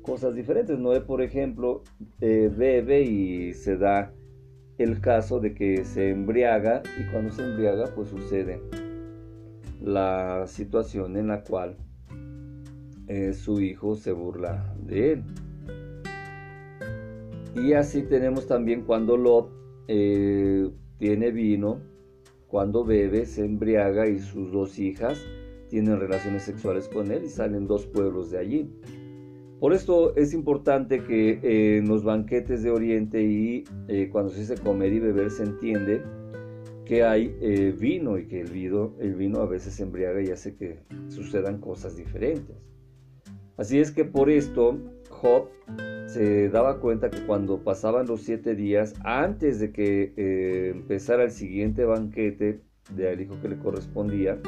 cosas 0.00 0.34
diferentes. 0.34 0.78
Noé, 0.78 1.02
por 1.02 1.20
ejemplo, 1.20 1.82
eh, 2.22 2.50
bebe 2.56 3.02
y 3.02 3.52
se 3.52 3.76
da 3.76 4.14
el 4.78 5.02
caso 5.02 5.40
de 5.40 5.52
que 5.52 5.84
se 5.84 6.08
embriaga 6.08 6.82
y 6.98 7.12
cuando 7.12 7.32
se 7.32 7.44
embriaga, 7.44 7.84
pues 7.94 8.08
sucede 8.08 8.62
la 9.82 10.46
situación 10.46 11.18
en 11.18 11.26
la 11.26 11.42
cual 11.42 11.76
eh, 13.08 13.34
su 13.34 13.60
hijo 13.60 13.94
se 13.94 14.10
burla 14.12 14.74
de 14.84 15.12
él. 15.12 15.22
Y 17.54 17.72
así 17.72 18.02
tenemos 18.02 18.48
también 18.48 18.82
cuando 18.82 19.16
Lot 19.16 19.48
eh, 19.86 20.68
tiene 20.98 21.30
vino, 21.30 21.80
cuando 22.48 22.84
bebe, 22.84 23.24
se 23.26 23.44
embriaga 23.44 24.08
y 24.08 24.18
sus 24.18 24.50
dos 24.50 24.78
hijas 24.78 25.24
tienen 25.68 25.98
relaciones 26.00 26.42
sexuales 26.42 26.88
con 26.88 27.10
él 27.12 27.24
y 27.24 27.28
salen 27.28 27.66
dos 27.66 27.86
pueblos 27.86 28.30
de 28.30 28.38
allí. 28.38 28.70
Por 29.60 29.72
esto 29.72 30.14
es 30.16 30.34
importante 30.34 31.02
que 31.04 31.38
eh, 31.42 31.78
en 31.78 31.88
los 31.88 32.02
banquetes 32.02 32.62
de 32.62 32.70
Oriente 32.70 33.22
y 33.22 33.64
cuando 34.10 34.30
se 34.30 34.40
dice 34.40 34.56
comer 34.56 34.92
y 34.92 34.98
beber 34.98 35.30
se 35.30 35.44
entiende 35.44 36.02
que 36.84 37.04
hay 37.04 37.28
vino 37.78 38.18
y 38.18 38.26
que 38.26 38.40
el 38.40 38.50
vino, 38.50 38.94
el 39.00 39.14
vino 39.14 39.40
a 39.40 39.46
veces 39.46 39.80
embriaga 39.80 40.22
y 40.22 40.30
hace 40.30 40.56
que 40.56 40.80
sucedan 41.08 41.60
cosas 41.60 41.96
diferentes. 41.96 42.75
Así 43.56 43.78
es 43.78 43.90
que 43.90 44.04
por 44.04 44.28
esto 44.28 44.78
Job 45.08 45.48
se 46.06 46.48
daba 46.50 46.78
cuenta 46.78 47.10
que 47.10 47.24
cuando 47.26 47.58
pasaban 47.58 48.06
los 48.06 48.22
siete 48.22 48.54
días, 48.54 48.94
antes 49.02 49.60
de 49.60 49.72
que 49.72 50.12
eh, 50.16 50.70
empezara 50.74 51.24
el 51.24 51.30
siguiente 51.30 51.84
banquete 51.84 52.60
del 52.94 53.20
hijo 53.20 53.40
que 53.40 53.48
le 53.48 53.58
correspondía, 53.58 54.38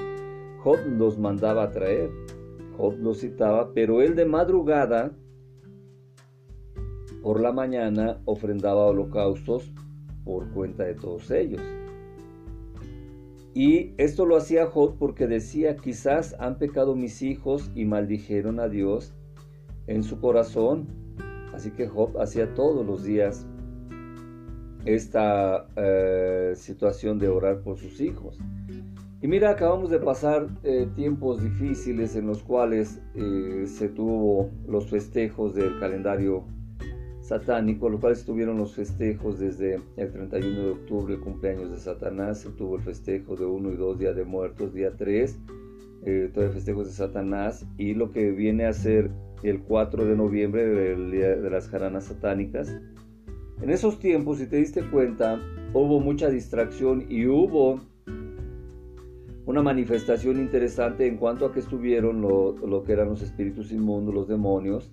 Job 0.63 0.79
los 0.87 1.19
mandaba 1.19 1.65
a 1.65 1.71
traer. 1.71 2.11
Job 2.77 2.97
los 2.99 3.21
citaba, 3.21 3.73
pero 3.73 4.03
él 4.03 4.15
de 4.15 4.25
madrugada, 4.25 5.13
por 7.23 7.41
la 7.41 7.53
mañana, 7.53 8.21
ofrendaba 8.25 8.87
holocaustos 8.87 9.73
por 10.25 10.49
cuenta 10.51 10.85
de 10.85 10.95
todos 10.95 11.31
ellos. 11.31 11.63
Y 13.59 13.93
esto 13.99 14.25
lo 14.25 14.37
hacía 14.37 14.67
Job 14.67 14.99
porque 15.01 15.27
decía, 15.27 15.75
quizás 15.75 16.37
han 16.39 16.59
pecado 16.59 16.95
mis 16.95 17.23
hijos 17.23 17.73
y 17.75 17.87
maldijeron 17.87 18.61
a 18.61 18.69
Dios 18.69 19.17
en 19.89 20.05
su 20.05 20.21
corazón. 20.21 20.87
Así 21.53 21.73
que 21.73 21.89
Job 21.89 22.21
hacía 22.21 22.55
todos 22.55 22.87
los 22.87 23.03
días 23.03 23.49
esta 24.85 25.67
eh, 25.75 26.53
situación 26.55 27.19
de 27.19 27.27
orar 27.27 27.63
por 27.63 27.79
sus 27.79 28.01
hijos. 28.01 28.39
Y 29.21 29.27
mira, 29.27 29.51
acabamos 29.51 29.91
de 29.91 29.99
pasar 29.99 30.47
eh, 30.63 30.87
tiempos 30.95 31.43
difíciles 31.43 32.15
en 32.15 32.29
los 32.29 32.45
cuales 32.45 33.03
eh, 33.17 33.65
se 33.67 33.89
tuvo 33.89 34.53
los 34.69 34.89
festejos 34.89 35.57
del 35.57 35.81
calendario 35.81 36.45
satánico, 37.29 37.89
los 37.89 38.01
cuales 38.01 38.25
tuvieron 38.25 38.57
los 38.57 38.75
festejos 38.75 39.39
desde 39.39 39.81
el 39.97 40.13
31 40.13 40.63
de 40.63 40.71
octubre, 40.71 41.15
el 41.15 41.21
cumpleaños 41.21 41.71
de 41.71 41.79
Satanás, 41.79 42.41
se 42.41 42.51
tuvo 42.51 42.77
el 42.77 42.83
festejo 42.83 43.37
de 43.37 43.45
1 43.45 43.73
y 43.73 43.77
2 43.77 43.99
días 43.99 44.17
de 44.17 44.25
muertos, 44.25 44.73
día 44.73 44.93
3, 44.97 45.39
todo 46.33 46.45
el 46.45 46.53
festejos 46.53 46.87
de 46.87 46.93
Satanás, 46.93 47.67
y 47.77 47.95
lo 47.95 48.11
que 48.13 48.31
viene 48.31 48.65
a 48.65 48.73
ser 48.73 49.11
el 49.43 49.61
4 49.61 50.07
de 50.07 50.17
noviembre, 50.17 50.93
el 50.93 51.11
día 51.11 51.37
de 51.37 51.51
las 51.51 51.69
jaranas 51.69 52.05
satánicas. 52.05 52.75
En 53.61 53.71
esos 53.71 53.99
tiempos, 53.99 54.39
si 54.39 54.47
te 54.47 54.57
diste 54.57 54.83
cuenta, 54.83 55.41
hubo 55.75 56.01
mucha 56.01 56.31
distracción 56.31 57.05
y 57.09 57.27
hubo 57.27 57.81
una 59.47 59.63
manifestación 59.63 60.39
interesante 60.39 61.07
en 61.07 61.17
cuanto 61.17 61.47
a 61.47 61.53
que 61.53 61.61
estuvieron 61.61 62.21
lo, 62.21 62.83
que 62.85 62.93
eran 62.93 63.09
los 63.09 63.23
espíritus 63.23 63.73
inmundos, 63.73 64.15
los 64.15 64.29
demonios, 64.29 64.93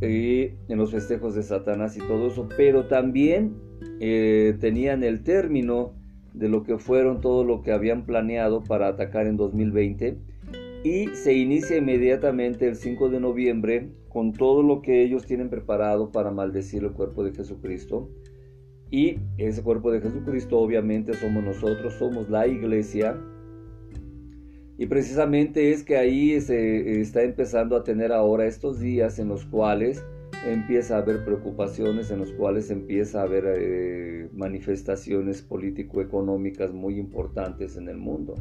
y 0.00 0.50
en 0.68 0.78
los 0.78 0.90
festejos 0.90 1.34
de 1.34 1.42
Satanás 1.42 1.96
y 1.96 2.00
todo 2.00 2.28
eso, 2.28 2.48
pero 2.56 2.86
también 2.86 3.54
eh, 4.00 4.56
tenían 4.60 5.02
el 5.02 5.22
término 5.22 5.92
de 6.32 6.48
lo 6.48 6.64
que 6.64 6.78
fueron 6.78 7.20
todo 7.20 7.44
lo 7.44 7.62
que 7.62 7.72
habían 7.72 8.04
planeado 8.04 8.64
para 8.64 8.88
atacar 8.88 9.26
en 9.26 9.36
2020 9.36 10.18
y 10.84 11.06
se 11.14 11.32
inicia 11.32 11.78
inmediatamente 11.78 12.68
el 12.68 12.76
5 12.76 13.08
de 13.08 13.20
noviembre 13.20 13.88
con 14.10 14.32
todo 14.32 14.62
lo 14.62 14.82
que 14.82 15.02
ellos 15.02 15.24
tienen 15.24 15.48
preparado 15.48 16.12
para 16.12 16.30
maldecir 16.30 16.84
el 16.84 16.92
cuerpo 16.92 17.24
de 17.24 17.32
Jesucristo. 17.32 18.10
Y 18.90 19.16
ese 19.38 19.62
cuerpo 19.62 19.90
de 19.90 20.00
Jesucristo 20.00 20.58
obviamente 20.58 21.14
somos 21.14 21.42
nosotros, 21.42 21.94
somos 21.94 22.28
la 22.28 22.46
iglesia. 22.46 23.18
Y 24.76 24.86
precisamente 24.86 25.72
es 25.72 25.84
que 25.84 25.96
ahí 25.96 26.40
se 26.40 27.00
está 27.00 27.22
empezando 27.22 27.76
a 27.76 27.84
tener 27.84 28.12
ahora 28.12 28.46
estos 28.46 28.80
días 28.80 29.18
en 29.18 29.28
los 29.28 29.44
cuales 29.44 30.02
empieza 30.46 30.96
a 30.96 30.98
haber 30.98 31.24
preocupaciones, 31.24 32.10
en 32.10 32.18
los 32.18 32.32
cuales 32.32 32.70
empieza 32.70 33.20
a 33.20 33.24
haber 33.24 33.44
eh, 33.46 34.28
manifestaciones 34.32 35.42
político-económicas 35.42 36.72
muy 36.72 36.98
importantes 36.98 37.76
en 37.76 37.88
el 37.88 37.98
mundo. 37.98 38.34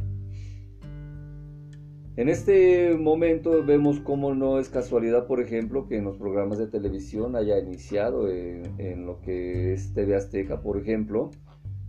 En 2.16 2.30
este 2.30 2.96
momento 2.96 3.64
vemos 3.66 4.00
cómo 4.00 4.36
no 4.36 4.60
es 4.60 4.70
casualidad, 4.70 5.26
por 5.26 5.42
ejemplo, 5.42 5.88
que 5.88 5.98
en 5.98 6.04
los 6.04 6.18
programas 6.18 6.60
de 6.60 6.68
televisión 6.68 7.36
haya 7.36 7.58
iniciado 7.58 8.30
en, 8.30 9.08
lo 9.08 9.20
que 9.22 9.74
es 9.74 9.94
TV 9.94 10.16
Azteca, 10.16 10.62
por 10.62 10.78
ejemplo, 10.78 11.32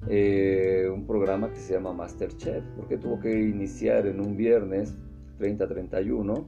eh, 0.09 0.89
un 0.93 1.07
programa 1.07 1.51
que 1.51 1.59
se 1.59 1.75
llama 1.75 1.93
Masterchef, 1.93 2.65
porque 2.77 2.97
tuvo 2.99 3.21
que 3.21 3.41
iniciar 3.41 4.07
en 4.07 4.21
un 4.21 4.37
viernes 4.37 4.95
30-31 5.39 6.47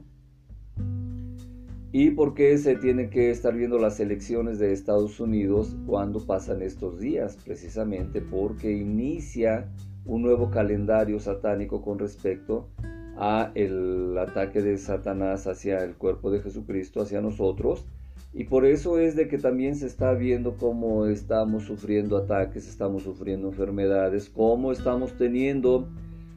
¿Y 1.99 2.11
por 2.11 2.33
qué 2.33 2.57
se 2.57 2.75
tienen 2.75 3.09
que 3.09 3.31
estar 3.31 3.55
viendo 3.55 3.79
las 3.79 3.99
elecciones 4.01 4.59
de 4.59 4.73
Estados 4.73 5.21
Unidos 5.21 5.75
cuando 5.85 6.19
pasan 6.25 6.61
estos 6.61 6.99
días? 6.99 7.37
Precisamente 7.43 8.21
porque 8.21 8.71
inicia 8.71 9.71
un 10.05 10.21
nuevo 10.21 10.51
calendario 10.51 11.19
satánico 11.19 11.81
con 11.81 11.97
respecto 11.97 12.67
a 13.15 13.51
el 13.55 14.17
ataque 14.17 14.61
de 14.61 14.77
Satanás 14.77 15.47
hacia 15.47 15.83
el 15.83 15.95
cuerpo 15.95 16.29
de 16.29 16.41
Jesucristo, 16.41 17.01
hacia 17.01 17.21
nosotros. 17.21 17.87
Y 18.33 18.43
por 18.43 18.65
eso 18.65 18.99
es 18.99 19.15
de 19.15 19.27
que 19.27 19.37
también 19.37 19.75
se 19.75 19.87
está 19.87 20.13
viendo 20.13 20.57
cómo 20.57 21.05
estamos 21.07 21.63
sufriendo 21.63 22.17
ataques, 22.17 22.67
estamos 22.67 23.03
sufriendo 23.03 23.47
enfermedades, 23.47 24.29
cómo 24.29 24.71
estamos 24.71 25.17
teniendo 25.17 25.89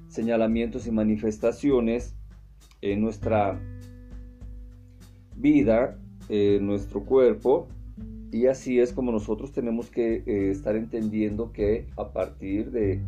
señalamientos 0.09 0.87
y 0.87 0.91
manifestaciones 0.91 2.15
en 2.81 3.01
nuestra 3.01 3.61
vida, 5.37 5.99
en 6.29 6.67
nuestro 6.67 7.05
cuerpo. 7.05 7.69
Y 8.33 8.47
así 8.47 8.79
es 8.79 8.93
como 8.93 9.13
nosotros 9.13 9.53
tenemos 9.53 9.91
que 9.91 10.23
eh, 10.27 10.51
estar 10.51 10.77
entendiendo 10.77 11.53
que 11.53 11.87
a 11.97 12.13
partir 12.13 12.71
de 12.71 13.01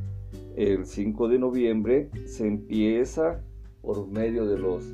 el 0.57 0.85
5 0.85 1.29
de 1.29 1.39
noviembre 1.39 2.11
se 2.27 2.47
empieza 2.47 3.41
por 3.81 4.07
medio 4.09 4.47
de 4.47 4.59
los 4.59 4.85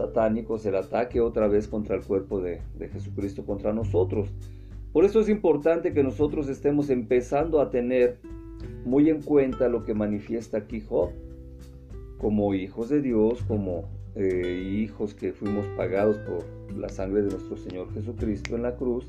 satánicos 0.00 0.64
el 0.66 0.76
ataque 0.76 1.20
otra 1.20 1.46
vez 1.46 1.68
contra 1.68 1.96
el 1.96 2.02
cuerpo 2.02 2.40
de, 2.40 2.62
de 2.78 2.88
Jesucristo, 2.88 3.44
contra 3.44 3.72
nosotros. 3.72 4.30
Por 4.92 5.04
eso 5.04 5.20
es 5.20 5.28
importante 5.28 5.92
que 5.92 6.02
nosotros 6.02 6.48
estemos 6.48 6.90
empezando 6.90 7.60
a 7.60 7.70
tener 7.70 8.18
muy 8.84 9.10
en 9.10 9.22
cuenta 9.22 9.68
lo 9.68 9.84
que 9.84 9.94
manifiesta 9.94 10.58
aquí 10.58 10.80
Job, 10.80 11.10
como 12.18 12.54
hijos 12.54 12.88
de 12.88 13.00
Dios, 13.00 13.42
como 13.46 13.84
eh, 14.16 14.80
hijos 14.82 15.14
que 15.14 15.32
fuimos 15.32 15.66
pagados 15.76 16.18
por 16.18 16.44
la 16.76 16.88
sangre 16.88 17.22
de 17.22 17.30
nuestro 17.30 17.56
Señor 17.56 17.92
Jesucristo 17.92 18.56
en 18.56 18.62
la 18.62 18.74
cruz, 18.76 19.06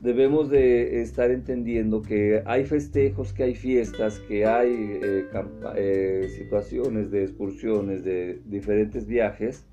debemos 0.00 0.50
de 0.50 1.00
estar 1.00 1.30
entendiendo 1.30 2.02
que 2.02 2.42
hay 2.44 2.64
festejos, 2.64 3.32
que 3.32 3.44
hay 3.44 3.54
fiestas, 3.54 4.20
que 4.20 4.44
hay 4.44 5.00
eh, 5.02 5.26
eh, 5.76 6.28
situaciones 6.36 7.10
de 7.10 7.24
excursiones, 7.24 8.04
de 8.04 8.40
diferentes 8.44 9.06
viajes, 9.06 9.66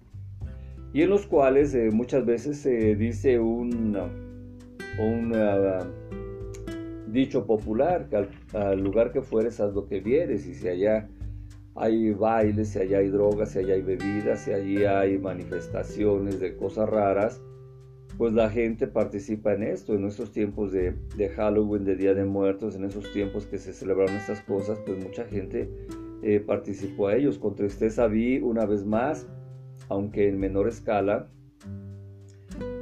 y 0.94 1.02
en 1.02 1.10
los 1.10 1.26
cuales 1.26 1.76
muchas 1.94 2.26
veces 2.26 2.58
se 2.58 2.96
dice 2.96 3.40
un, 3.40 3.98
un 5.00 5.34
dicho 7.12 7.46
popular, 7.46 8.08
que 8.10 8.28
al, 8.58 8.82
lugar 8.82 9.12
que 9.12 9.22
fueres 9.22 9.60
haz 9.60 9.74
lo 9.74 9.86
que 9.86 10.00
vieres, 10.00 10.48
y 10.48 10.54
si 10.54 10.68
allá 10.68 11.10
hay 11.76 12.12
bailes, 12.12 12.70
si 12.70 12.80
allá 12.80 13.00
hay 13.00 13.10
drogas, 13.10 13.52
si 13.52 13.60
allá 13.60 13.76
hay 13.76 13.82
bebidas, 13.82 14.42
si 14.42 14.52
allí 14.52 14.84
hay 14.86 15.18
manifestaciones 15.18 16.40
de 16.40 16.56
cosas 16.56 16.90
raras, 16.90 17.42
pues 18.18 18.34
la 18.34 18.50
gente 18.50 18.88
participa 18.88 19.54
en 19.54 19.64
esto, 19.64 19.96
en 19.96 20.06
estos 20.06 20.32
tiempos 20.32 20.72
de, 20.72 20.94
Halloween, 21.36 21.86
de 21.86 21.96
Día 21.96 22.14
de 22.14 22.26
Muertos, 22.26 22.76
en 22.76 22.84
esos 22.84 23.12
tiempos 23.14 23.46
que 23.46 23.58
se 23.58 23.74
celebraron 23.74 24.16
estas 24.16 24.42
cosas, 24.42 24.80
pues 24.86 25.04
mucha 25.04 25.26
gente 25.26 25.70
eh, 26.22 26.40
participó 26.40 27.08
a 27.08 27.16
ellos. 27.16 27.40
Con 27.40 27.56
tristeza 27.56 28.08
vi 28.08 28.40
una 28.40 28.66
vez 28.66 28.86
más, 28.86 29.28
aunque 29.92 30.30
en 30.30 30.40
menor 30.40 30.70
escala, 30.70 31.28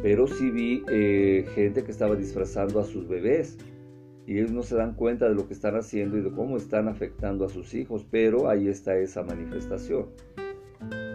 pero 0.03 0.27
sí 0.27 0.51
vi 0.51 0.83
eh, 0.91 1.43
gente 1.55 1.83
que 1.83 1.91
estaba 1.91 2.15
disfrazando 2.15 2.79
a 2.79 2.83
sus 2.83 3.07
bebés 3.07 3.57
y 4.27 4.37
ellos 4.37 4.51
no 4.51 4.61
se 4.61 4.75
dan 4.75 4.93
cuenta 4.93 5.27
de 5.27 5.33
lo 5.33 5.47
que 5.47 5.55
están 5.55 5.75
haciendo 5.75 6.19
y 6.19 6.21
de 6.21 6.29
cómo 6.29 6.55
están 6.55 6.87
afectando 6.87 7.45
a 7.45 7.49
sus 7.49 7.73
hijos, 7.73 8.05
pero 8.11 8.47
ahí 8.47 8.67
está 8.67 8.95
esa 8.95 9.23
manifestación. 9.23 10.05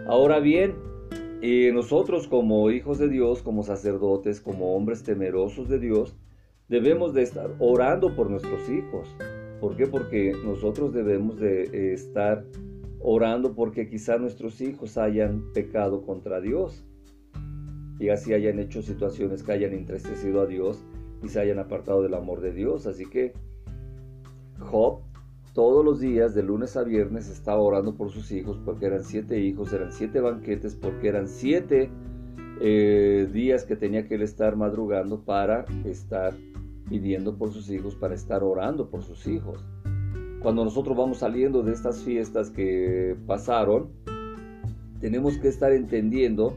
Ahora 0.05 0.39
bien, 0.39 0.73
eh, 1.41 1.71
nosotros 1.73 2.27
como 2.27 2.69
hijos 2.71 2.97
de 2.97 3.07
Dios, 3.07 3.41
como 3.41 3.63
sacerdotes, 3.63 4.41
como 4.41 4.75
hombres 4.75 5.01
temerosos 5.03 5.69
de 5.69 5.79
Dios, 5.79 6.13
debemos 6.67 7.13
de 7.13 7.21
estar 7.21 7.51
orando 7.59 8.13
por 8.17 8.29
nuestros 8.29 8.69
hijos. 8.69 9.07
¿Por 9.61 9.77
qué? 9.77 9.87
Porque 9.87 10.33
nosotros 10.43 10.93
debemos 10.93 11.39
de 11.39 11.63
eh, 11.63 11.93
estar 11.93 12.43
orando 13.07 13.53
porque 13.53 13.87
quizá 13.87 14.17
nuestros 14.17 14.61
hijos 14.61 14.97
hayan 14.97 15.53
pecado 15.53 16.01
contra 16.01 16.41
Dios 16.41 16.83
y 17.99 18.09
así 18.09 18.33
hayan 18.33 18.57
hecho 18.57 18.81
situaciones 18.81 19.43
que 19.43 19.51
hayan 19.51 19.73
entristecido 19.73 20.41
a 20.41 20.47
Dios 20.47 20.83
y 21.21 21.29
se 21.29 21.39
hayan 21.39 21.59
apartado 21.59 22.01
del 22.01 22.15
amor 22.15 22.41
de 22.41 22.51
Dios. 22.51 22.87
Así 22.87 23.05
que 23.05 23.33
Job 24.59 25.01
todos 25.53 25.85
los 25.85 25.99
días, 25.99 26.33
de 26.33 26.41
lunes 26.41 26.75
a 26.75 26.83
viernes, 26.83 27.29
estaba 27.29 27.61
orando 27.61 27.95
por 27.95 28.09
sus 28.09 28.31
hijos, 28.31 28.59
porque 28.65 28.87
eran 28.87 29.03
siete 29.03 29.39
hijos, 29.39 29.71
eran 29.71 29.93
siete 29.93 30.19
banquetes, 30.19 30.75
porque 30.75 31.07
eran 31.07 31.29
siete 31.29 31.89
eh, 32.59 33.29
días 33.31 33.65
que 33.65 33.75
tenía 33.75 34.07
que 34.07 34.15
él 34.15 34.23
estar 34.23 34.57
madrugando 34.57 35.23
para 35.23 35.63
estar 35.85 36.33
pidiendo 36.89 37.37
por 37.37 37.53
sus 37.53 37.69
hijos, 37.69 37.95
para 37.95 38.15
estar 38.15 38.43
orando 38.43 38.89
por 38.89 39.03
sus 39.03 39.27
hijos. 39.27 39.63
Cuando 40.45 40.63
nosotros 40.63 40.95
vamos 40.95 41.17
saliendo 41.17 41.63
de 41.63 41.71
estas 41.71 42.03
fiestas 42.03 42.51
que 42.51 43.17
pasaron, 43.25 43.87
tenemos 44.99 45.39
que 45.39 45.47
estar 45.47 45.71
entendiendo 45.71 46.55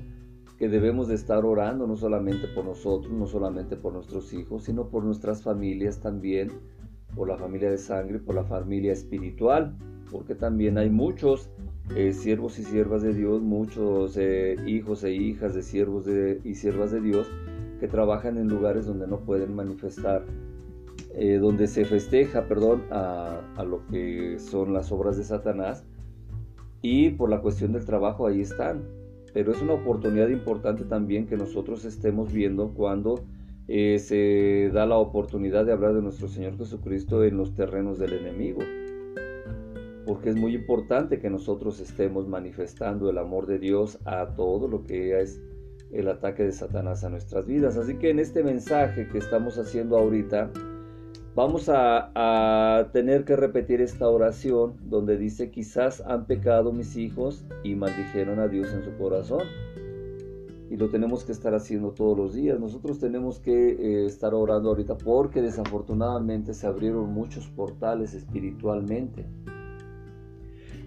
que 0.58 0.68
debemos 0.68 1.08
de 1.08 1.14
estar 1.14 1.42
orando 1.46 1.86
no 1.86 1.96
solamente 1.96 2.48
por 2.48 2.66
nosotros, 2.66 3.10
no 3.10 3.26
solamente 3.26 3.76
por 3.76 3.94
nuestros 3.94 4.34
hijos, 4.34 4.64
sino 4.64 4.88
por 4.88 5.04
nuestras 5.04 5.42
familias 5.42 6.00
también, 6.00 6.52
por 7.16 7.28
la 7.28 7.38
familia 7.38 7.70
de 7.70 7.78
sangre, 7.78 8.18
por 8.18 8.34
la 8.34 8.44
familia 8.44 8.92
espiritual, 8.92 9.74
porque 10.12 10.34
también 10.34 10.76
hay 10.76 10.90
muchos 10.90 11.48
eh, 11.96 12.12
siervos 12.12 12.58
y 12.58 12.64
siervas 12.64 13.00
de 13.00 13.14
Dios, 13.14 13.40
muchos 13.40 14.18
eh, 14.18 14.56
hijos 14.66 15.02
e 15.02 15.14
hijas 15.14 15.54
de 15.54 15.62
siervos 15.62 16.04
y 16.44 16.54
siervas 16.56 16.90
de 16.90 17.00
Dios 17.00 17.26
que 17.80 17.88
trabajan 17.88 18.36
en 18.36 18.48
lugares 18.48 18.84
donde 18.84 19.06
no 19.06 19.20
pueden 19.20 19.54
manifestar, 19.56 20.26
eh, 21.20 21.38
donde 21.38 21.66
se 21.66 21.84
festeja, 21.84 22.46
perdón, 22.46 22.84
a, 22.92 23.64
lo 23.66 23.84
que 23.88 24.38
son 24.38 24.72
las 24.72 24.92
obras 24.92 25.16
de 25.16 25.24
Satanás, 25.24 25.84
y 26.80 27.10
por 27.10 27.28
la 27.28 27.40
cuestión 27.40 27.72
del 27.72 27.84
trabajo 27.84 28.28
ahí 28.28 28.40
están, 28.40 28.84
pero 29.34 29.50
es 29.50 29.60
una 29.60 29.72
oportunidad 29.72 30.28
importante 30.28 30.84
también 30.84 31.26
que 31.26 31.36
nosotros 31.36 31.84
estemos 31.84 32.32
viendo 32.32 32.68
cuando 32.68 33.24
eh, 33.66 33.98
se 33.98 34.70
da 34.72 34.86
la 34.86 34.96
oportunidad 34.96 35.66
de 35.66 35.72
hablar 35.72 35.94
de 35.94 36.02
nuestro 36.02 36.28
Señor 36.28 36.56
Jesucristo 36.56 37.24
en 37.24 37.36
los 37.36 37.52
terrenos 37.52 37.98
del 37.98 38.12
enemigo. 38.12 38.60
Porque 40.06 40.30
es 40.30 40.36
muy 40.36 40.54
importante 40.54 41.18
que 41.18 41.30
nosotros 41.30 41.80
estemos 41.80 42.28
manifestando 42.28 43.10
el 43.10 43.18
amor 43.18 43.46
de 43.46 43.58
Dios 43.58 43.98
a 44.04 44.36
todo 44.36 44.68
lo 44.68 44.84
que 44.84 45.20
es 45.20 45.42
el 45.90 46.08
ataque 46.08 46.44
de 46.44 46.52
Satanás 46.52 47.02
a 47.02 47.10
nuestras 47.10 47.44
vidas. 47.44 47.76
Así 47.76 47.96
que 47.96 48.10
en 48.10 48.20
este 48.20 48.44
mensaje 48.44 49.08
que 49.08 49.18
estamos 49.18 49.58
haciendo 49.58 49.98
ahorita, 49.98 50.52
Vamos 51.38 51.68
a, 51.72 52.88
tener 52.92 53.24
que 53.24 53.36
repetir 53.36 53.80
esta 53.80 54.08
oración 54.08 54.74
donde 54.90 55.16
dice, 55.16 55.52
quizás 55.52 56.00
han 56.00 56.26
pecado 56.26 56.72
mis 56.72 56.96
hijos 56.96 57.44
y 57.62 57.76
maldijeron 57.76 58.40
a 58.40 58.48
Dios 58.48 58.72
en 58.72 58.82
su 58.82 58.92
corazón. 58.98 59.46
Y 60.68 60.76
lo 60.76 60.88
tenemos 60.88 61.22
que 61.22 61.30
estar 61.30 61.54
haciendo 61.54 61.92
todos 61.92 62.18
los 62.18 62.34
días. 62.34 62.58
Nosotros 62.58 62.98
tenemos 62.98 63.38
que 63.38 63.70
eh, 63.70 64.06
estar 64.06 64.34
orando 64.34 64.70
ahorita 64.70 64.98
porque 64.98 65.40
desafortunadamente 65.40 66.54
se 66.54 66.66
abrieron 66.66 67.12
muchos 67.12 67.46
portales 67.46 68.14
espiritualmente. 68.14 69.24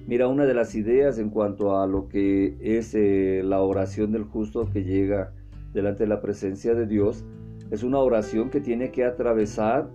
Mira, 0.06 0.28
una 0.28 0.44
de 0.44 0.54
las 0.54 0.76
ideas 0.76 1.18
en 1.18 1.30
cuanto 1.30 1.80
a 1.80 1.88
lo 1.88 2.10
que 2.10 2.58
es 2.60 2.94
eh, 2.94 3.42
la 3.46 3.62
oración 3.62 4.12
del 4.12 4.26
justo 4.26 4.70
que 4.70 4.84
llega 4.84 5.32
delante 5.72 6.04
de 6.04 6.10
la 6.10 6.20
presencia 6.20 6.76
de 6.76 6.88
Dios, 6.88 7.24
es 7.70 7.84
una 7.84 8.00
oración 8.00 8.50
que 8.50 8.60
tiene 8.60 8.92
que 8.92 9.06
atravesar 9.06 9.90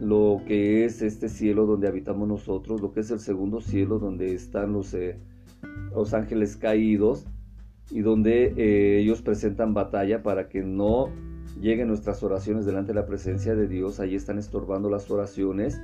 lo 0.00 0.42
que 0.46 0.84
es 0.84 1.02
este 1.02 1.28
cielo 1.28 1.66
donde 1.66 1.88
habitamos 1.88 2.28
nosotros, 2.28 2.80
lo 2.80 2.92
que 2.92 3.00
es 3.00 3.10
el 3.10 3.20
segundo 3.20 3.60
cielo 3.60 3.98
donde 3.98 4.34
están 4.34 4.72
los, 4.72 4.92
eh, 4.94 5.18
los 5.94 6.12
ángeles 6.12 6.56
caídos 6.56 7.26
y 7.90 8.00
donde 8.00 8.52
eh, 8.56 8.98
ellos 9.00 9.22
presentan 9.22 9.74
batalla 9.74 10.22
para 10.22 10.48
que 10.48 10.62
no 10.62 11.08
lleguen 11.60 11.88
nuestras 11.88 12.22
oraciones 12.22 12.66
delante 12.66 12.92
de 12.92 13.00
la 13.00 13.06
presencia 13.06 13.54
de 13.54 13.68
Dios, 13.68 14.00
ahí 14.00 14.14
están 14.14 14.38
estorbando 14.38 14.90
las 14.90 15.10
oraciones 15.10 15.80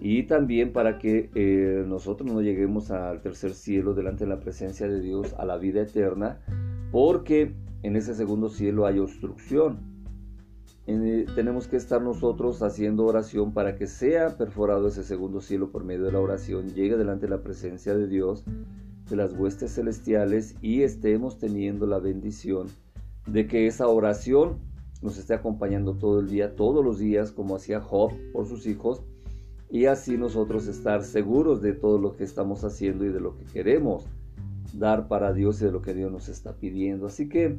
y 0.00 0.24
también 0.24 0.72
para 0.72 0.98
que 0.98 1.30
eh, 1.34 1.84
nosotros 1.86 2.30
no 2.30 2.42
lleguemos 2.42 2.90
al 2.90 3.22
tercer 3.22 3.54
cielo 3.54 3.94
delante 3.94 4.24
de 4.24 4.30
la 4.30 4.40
presencia 4.40 4.86
de 4.86 5.00
Dios, 5.00 5.34
a 5.38 5.46
la 5.46 5.56
vida 5.56 5.80
eterna, 5.80 6.40
porque 6.92 7.54
en 7.82 7.96
ese 7.96 8.14
segundo 8.14 8.50
cielo 8.50 8.86
hay 8.86 8.98
obstrucción 8.98 9.95
eh, 10.86 11.26
tenemos 11.34 11.66
que 11.66 11.76
estar 11.76 12.00
nosotros 12.00 12.62
haciendo 12.62 13.04
oración 13.04 13.52
para 13.52 13.74
que 13.74 13.86
sea 13.86 14.36
perforado 14.36 14.86
ese 14.86 15.02
segundo 15.02 15.40
cielo 15.40 15.70
por 15.70 15.84
medio 15.84 16.04
de 16.04 16.12
la 16.12 16.20
oración, 16.20 16.74
llegue 16.74 16.96
delante 16.96 17.26
de 17.26 17.30
la 17.30 17.42
presencia 17.42 17.94
de 17.94 18.06
Dios, 18.06 18.44
de 19.10 19.16
las 19.16 19.32
huestes 19.32 19.74
celestiales 19.74 20.54
y 20.62 20.82
estemos 20.82 21.38
teniendo 21.38 21.86
la 21.86 21.98
bendición 21.98 22.68
de 23.26 23.46
que 23.48 23.66
esa 23.66 23.88
oración 23.88 24.58
nos 25.02 25.18
esté 25.18 25.34
acompañando 25.34 25.94
todo 25.94 26.20
el 26.20 26.28
día, 26.28 26.54
todos 26.54 26.84
los 26.84 26.98
días, 26.98 27.32
como 27.32 27.56
hacía 27.56 27.80
Job 27.80 28.12
por 28.32 28.46
sus 28.46 28.66
hijos, 28.66 29.02
y 29.68 29.86
así 29.86 30.16
nosotros 30.16 30.68
estar 30.68 31.02
seguros 31.02 31.60
de 31.60 31.72
todo 31.72 31.98
lo 31.98 32.16
que 32.16 32.24
estamos 32.24 32.62
haciendo 32.64 33.04
y 33.04 33.08
de 33.08 33.20
lo 33.20 33.36
que 33.36 33.44
queremos 33.44 34.06
dar 34.72 35.08
para 35.08 35.32
Dios 35.32 35.60
y 35.60 35.64
de 35.64 35.72
lo 35.72 35.82
que 35.82 35.94
Dios 35.94 36.12
nos 36.12 36.28
está 36.28 36.54
pidiendo. 36.54 37.06
Así 37.06 37.28
que 37.28 37.58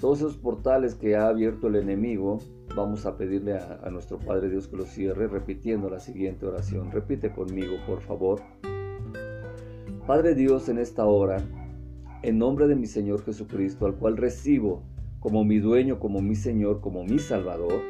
Todos 0.00 0.18
esos 0.18 0.36
portales 0.36 0.94
que 0.94 1.16
ha 1.16 1.28
abierto 1.28 1.66
el 1.66 1.76
enemigo, 1.76 2.38
vamos 2.76 3.04
a 3.06 3.16
pedirle 3.16 3.54
a, 3.54 3.80
a 3.82 3.90
nuestro 3.90 4.18
Padre 4.18 4.48
Dios 4.48 4.68
que 4.68 4.76
los 4.76 4.88
cierre 4.88 5.26
repitiendo 5.26 5.90
la 5.90 5.98
siguiente 5.98 6.46
oración. 6.46 6.92
Repite 6.92 7.32
conmigo, 7.32 7.76
por 7.86 8.00
favor. 8.00 8.40
Padre 10.06 10.34
Dios, 10.34 10.68
en 10.68 10.78
esta 10.78 11.04
hora, 11.04 11.42
en 12.22 12.38
nombre 12.38 12.68
de 12.68 12.76
mi 12.76 12.86
Señor 12.86 13.24
Jesucristo, 13.24 13.86
al 13.86 13.96
cual 13.96 14.16
recibo 14.16 14.82
como 15.20 15.44
mi 15.44 15.58
dueño, 15.58 15.98
como 15.98 16.22
mi 16.22 16.34
Señor, 16.34 16.80
como 16.80 17.04
mi 17.04 17.18
Salvador, 17.18 17.82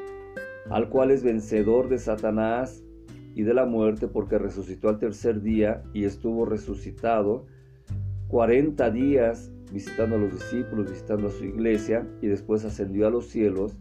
al 0.71 0.89
cual 0.89 1.11
es 1.11 1.23
vencedor 1.23 1.89
de 1.89 1.99
Satanás 1.99 2.83
y 3.35 3.43
de 3.43 3.55
la 3.55 3.67
muerte 3.67 4.09
porque 4.09 4.39
resucitó 4.39 4.89
al 4.89 4.99
tercer 4.99 5.43
día 5.43 5.83
y 5.93 6.05
estuvo 6.05 6.45
resucitado 6.45 7.47
40 8.29 8.91
días 8.91 9.53
visitando 9.73 10.17
a 10.17 10.19
los 10.19 10.33
discípulos, 10.33 10.91
visitando 10.91 11.29
a 11.29 11.31
su 11.31 11.45
iglesia 11.45 12.07
y 12.23 12.27
después 12.27 12.65
ascendió 12.65 13.07
a 13.07 13.11
los 13.11 13.27
cielos. 13.27 13.77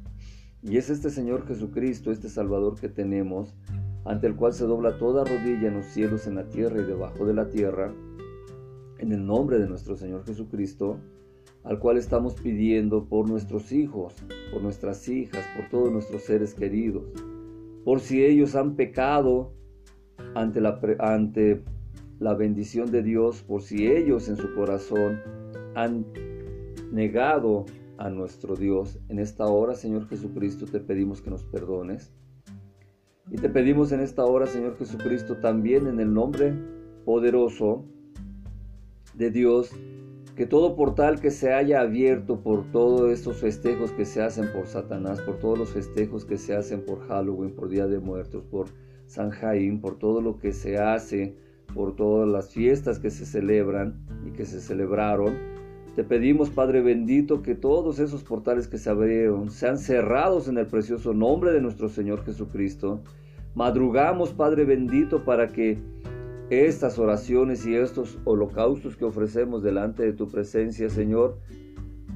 Y 0.61 0.77
es 0.77 0.89
este 0.89 1.09
Señor 1.09 1.47
Jesucristo, 1.47 2.11
este 2.11 2.29
Salvador 2.29 2.79
que 2.79 2.89
tenemos, 2.89 3.55
ante 4.05 4.27
el 4.27 4.35
cual 4.35 4.53
se 4.53 4.65
dobla 4.65 4.97
toda 4.97 5.23
rodilla 5.23 5.67
en 5.67 5.75
los 5.75 5.85
cielos, 5.85 6.27
en 6.27 6.35
la 6.35 6.49
tierra 6.49 6.81
y 6.81 6.85
debajo 6.85 7.25
de 7.25 7.33
la 7.33 7.49
tierra, 7.49 7.93
en 8.99 9.11
el 9.11 9.25
nombre 9.25 9.59
de 9.59 9.67
nuestro 9.67 9.95
Señor 9.95 10.25
Jesucristo, 10.25 10.97
al 11.63 11.79
cual 11.79 11.97
estamos 11.97 12.33
pidiendo 12.35 13.05
por 13.05 13.29
nuestros 13.29 13.71
hijos, 13.71 14.15
por 14.51 14.61
nuestras 14.61 15.07
hijas, 15.09 15.45
por 15.55 15.69
todos 15.69 15.91
nuestros 15.91 16.23
seres 16.23 16.53
queridos, 16.53 17.03
por 17.83 17.99
si 17.99 18.23
ellos 18.23 18.55
han 18.55 18.75
pecado 18.75 19.53
ante 20.33 20.61
la, 20.61 20.79
ante 20.99 21.63
la 22.19 22.33
bendición 22.33 22.91
de 22.91 23.03
Dios, 23.03 23.43
por 23.43 23.61
si 23.61 23.87
ellos 23.87 24.29
en 24.29 24.37
su 24.37 24.53
corazón 24.55 25.19
han 25.77 26.07
negado 26.91 27.65
a 27.99 28.09
nuestro 28.09 28.55
Dios. 28.55 28.99
En 29.09 29.19
esta 29.19 29.45
hora, 29.45 29.75
Señor 29.75 30.07
Jesucristo, 30.07 30.65
te 30.65 30.79
pedimos 30.79 31.21
que 31.21 31.29
nos 31.29 31.43
perdones. 31.43 32.11
Y 33.29 33.35
te 33.35 33.47
pedimos 33.47 33.91
en 33.91 33.99
esta 33.99 34.25
hora, 34.25 34.47
Señor 34.47 34.75
Jesucristo, 34.77 35.37
también 35.37 35.85
en 35.85 35.99
el 35.99 36.11
nombre 36.11 36.53
poderoso 37.05 37.85
de 39.13 39.29
Dios, 39.29 39.71
que 40.35 40.47
todo 40.47 40.75
portal 40.75 41.19
que 41.19 41.29
se 41.29 41.53
haya 41.53 41.81
abierto 41.81 42.41
por 42.41 42.71
todos 42.71 43.11
estos 43.11 43.37
festejos 43.37 43.91
que 43.91 44.05
se 44.05 44.21
hacen 44.21 44.51
por 44.53 44.67
Satanás, 44.67 45.21
por 45.21 45.37
todos 45.37 45.59
los 45.59 45.69
festejos 45.69 46.25
que 46.25 46.37
se 46.37 46.55
hacen 46.55 46.85
por 46.85 47.07
Halloween, 47.07 47.53
por 47.53 47.69
Día 47.69 47.87
de 47.87 47.99
Muertos, 47.99 48.43
por 48.45 48.67
San 49.05 49.29
Jaime, 49.29 49.79
por 49.79 49.99
todo 49.99 50.21
lo 50.21 50.39
que 50.39 50.53
se 50.53 50.77
hace, 50.77 51.35
por 51.73 51.95
todas 51.95 52.27
las 52.27 52.49
fiestas 52.51 52.97
que 52.99 53.09
se 53.09 53.25
celebran 53.25 54.05
y 54.25 54.31
que 54.31 54.45
se 54.45 54.59
celebraron, 54.59 55.56
te 55.97 56.03
pedimos, 56.03 56.51
Padre 56.51 56.81
bendito, 56.81 57.41
que 57.41 57.55
todos 57.55 57.97
esos 57.97 58.23
portales 58.23 58.67
que 58.67 58.77
se 58.77 58.87
abrieron 58.87 59.49
sean 59.49 59.79
cerrados 59.79 60.47
en 60.47 60.59
el 60.59 60.67
precioso 60.67 61.11
nombre 61.11 61.51
de 61.51 61.59
nuestro 61.59 61.89
Señor 61.89 62.23
Jesucristo. 62.23 63.01
Madrugamos, 63.55 64.31
Padre 64.31 64.63
bendito, 64.63 65.25
para 65.25 65.47
que 65.47 65.79
estas 66.51 66.99
oraciones 66.99 67.65
y 67.65 67.73
estos 67.73 68.19
holocaustos 68.25 68.95
que 68.95 69.05
ofrecemos 69.05 69.63
delante 69.63 70.03
de 70.03 70.13
tu 70.13 70.29
presencia, 70.29 70.87
Señor, 70.91 71.39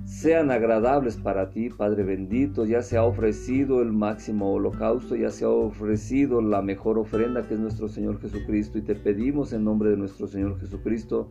sean 0.06 0.52
agradables 0.52 1.17
para 1.17 1.50
ti, 1.50 1.70
Padre 1.72 2.04
bendito. 2.04 2.65
Ya 2.65 2.84
se 2.84 2.98
ha 2.98 3.04
ofrecido 3.04 3.82
el 3.82 3.91
máximo 3.91 4.54
holocausto, 4.54 5.15
ya 5.15 5.32
se 5.32 5.46
ha 5.46 5.50
ofrecido 5.50 6.39
la 6.39 6.62
mejor 6.62 7.00
ofrenda 7.00 7.48
que 7.48 7.56
es 7.56 7.60
nuestro 7.60 7.88
Señor 7.88 8.22
Jesucristo. 8.22 8.78
Y 8.78 8.84
te 8.84 8.94
pedimos 8.94 9.54
en 9.54 9.63
nombre 9.63 9.89
de 9.89 9.98
nuestro 9.98 10.28
Señor 10.28 10.60
Jesucristo 10.60 11.30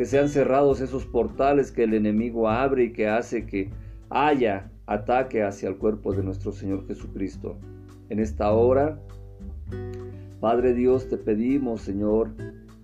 que 0.00 0.06
sean 0.06 0.30
cerrados 0.30 0.80
esos 0.80 1.04
portales 1.04 1.70
que 1.72 1.84
el 1.84 1.92
enemigo 1.92 2.48
abre 2.48 2.84
y 2.84 2.92
que 2.94 3.06
hace 3.06 3.44
que 3.44 3.68
haya 4.08 4.72
ataque 4.86 5.42
hacia 5.42 5.68
el 5.68 5.76
cuerpo 5.76 6.14
de 6.14 6.22
nuestro 6.22 6.52
Señor 6.52 6.86
Jesucristo. 6.86 7.58
En 8.08 8.18
esta 8.18 8.50
hora 8.50 8.98
Padre 10.40 10.72
Dios, 10.72 11.06
te 11.10 11.18
pedimos, 11.18 11.82
Señor, 11.82 12.30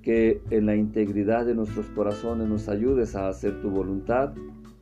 que 0.03 0.43
en 0.51 0.67
la 0.67 0.77
integridad 0.77 1.47
de 1.47 1.55
nuestros 1.55 1.87
corazones 1.87 2.49
nos 2.49 2.69
ayudes 2.69 3.17
a 3.17 3.29
hacer 3.29 3.63
tu 3.63 3.71
voluntad. 3.71 4.35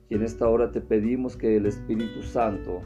Y 0.09 0.17
en 0.17 0.25
esta 0.25 0.49
hora 0.49 0.73
te 0.73 0.81
pedimos 0.81 1.37
que 1.37 1.57
el 1.57 1.67
Espíritu 1.67 2.25
Santo 2.25 2.81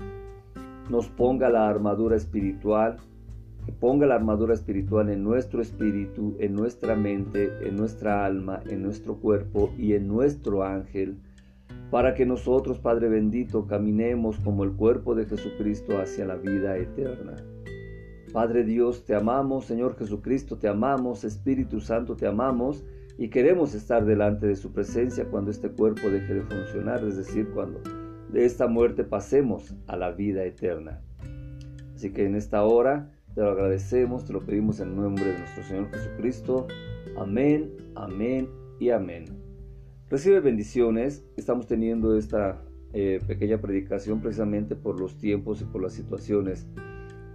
nos 0.91 1.09
ponga 1.09 1.49
la 1.49 1.71
armadura 1.71 2.17
espiritual, 2.17 2.99
ponga 3.73 4.07
la 4.07 4.15
armadura 4.15 4.55
espiritual 4.55 5.09
en 5.11 5.23
nuestro 5.23 5.61
espíritu, 5.61 6.37
en 6.39 6.55
nuestra 6.55 6.97
mente, 6.97 7.51
en 7.63 7.77
nuestra 7.77 8.25
alma, 8.25 8.61
en 8.69 8.83
nuestro 8.83 9.17
cuerpo 9.17 9.73
y 9.79 9.95
en 9.95 10.09
nuestro 10.09 10.63
ángel, 10.65 11.19
para 11.91 12.15
que 12.15 12.27
nosotros, 12.27 12.79
Padre 12.79 13.09
bendito, 13.09 13.67
caminemos 13.67 14.39
como 14.41 14.65
el 14.65 14.73
cuerpo 14.73 15.15
de 15.15 15.27
Jesucristo 15.27 15.99
hacia 15.99 16.27
la 16.27 16.37
vida 16.37 16.77
eterna. 16.77 17.37
Padre 18.33 18.65
Dios, 18.65 19.05
te 19.05 19.15
amamos, 19.15 19.65
Señor 19.65 19.97
Jesucristo, 19.97 20.59
te 20.59 20.69
amamos, 20.69 21.25
Espíritu 21.25 21.81
Santo, 21.81 22.15
te 22.15 22.27
amamos 22.27 22.85
y 23.17 23.29
queremos 23.29 23.75
estar 23.75 24.05
delante 24.05 24.47
de 24.47 24.57
su 24.57 24.73
presencia 24.73 25.25
cuando 25.25 25.51
este 25.51 25.71
cuerpo 25.71 26.11
deje 26.11 26.35
de 26.35 26.43
funcionar, 26.43 27.03
es 27.05 27.17
decir, 27.17 27.49
cuando 27.55 27.81
de 28.31 28.45
esta 28.45 28.67
muerte 28.67 29.03
pasemos 29.03 29.75
a 29.87 29.97
la 29.97 30.11
vida 30.11 30.45
eterna. 30.45 31.01
Así 31.95 32.11
que 32.11 32.27
en 32.27 32.37
esta 32.37 32.63
hora 32.63 33.11
te 33.35 33.41
lo 33.41 33.51
agradecemos, 33.51 34.25
te 34.25 34.33
lo 34.33 34.41
pedimos 34.41 34.81
en 34.81 34.97
nombre 34.97 35.25
de 35.25 35.38
nuestro 35.38 35.62
Señor 35.62 35.91
Jesucristo. 35.91 36.67
Amén, 37.17 37.71
amén 37.95 38.49
y 38.79 38.91
amén. 38.91 39.27
Recibe 40.09 40.41
bendiciones. 40.41 41.25
Estamos 41.37 41.67
teniendo 41.67 42.17
esta 42.17 42.62
eh, 42.93 43.21
pequeña 43.27 43.59
predicación 43.59 44.21
precisamente 44.21 44.75
por 44.75 45.01
los 45.01 45.19
tiempos 45.19 45.61
y 45.61 45.64
por 45.64 45.83
las 45.83 45.93
situaciones 45.93 46.67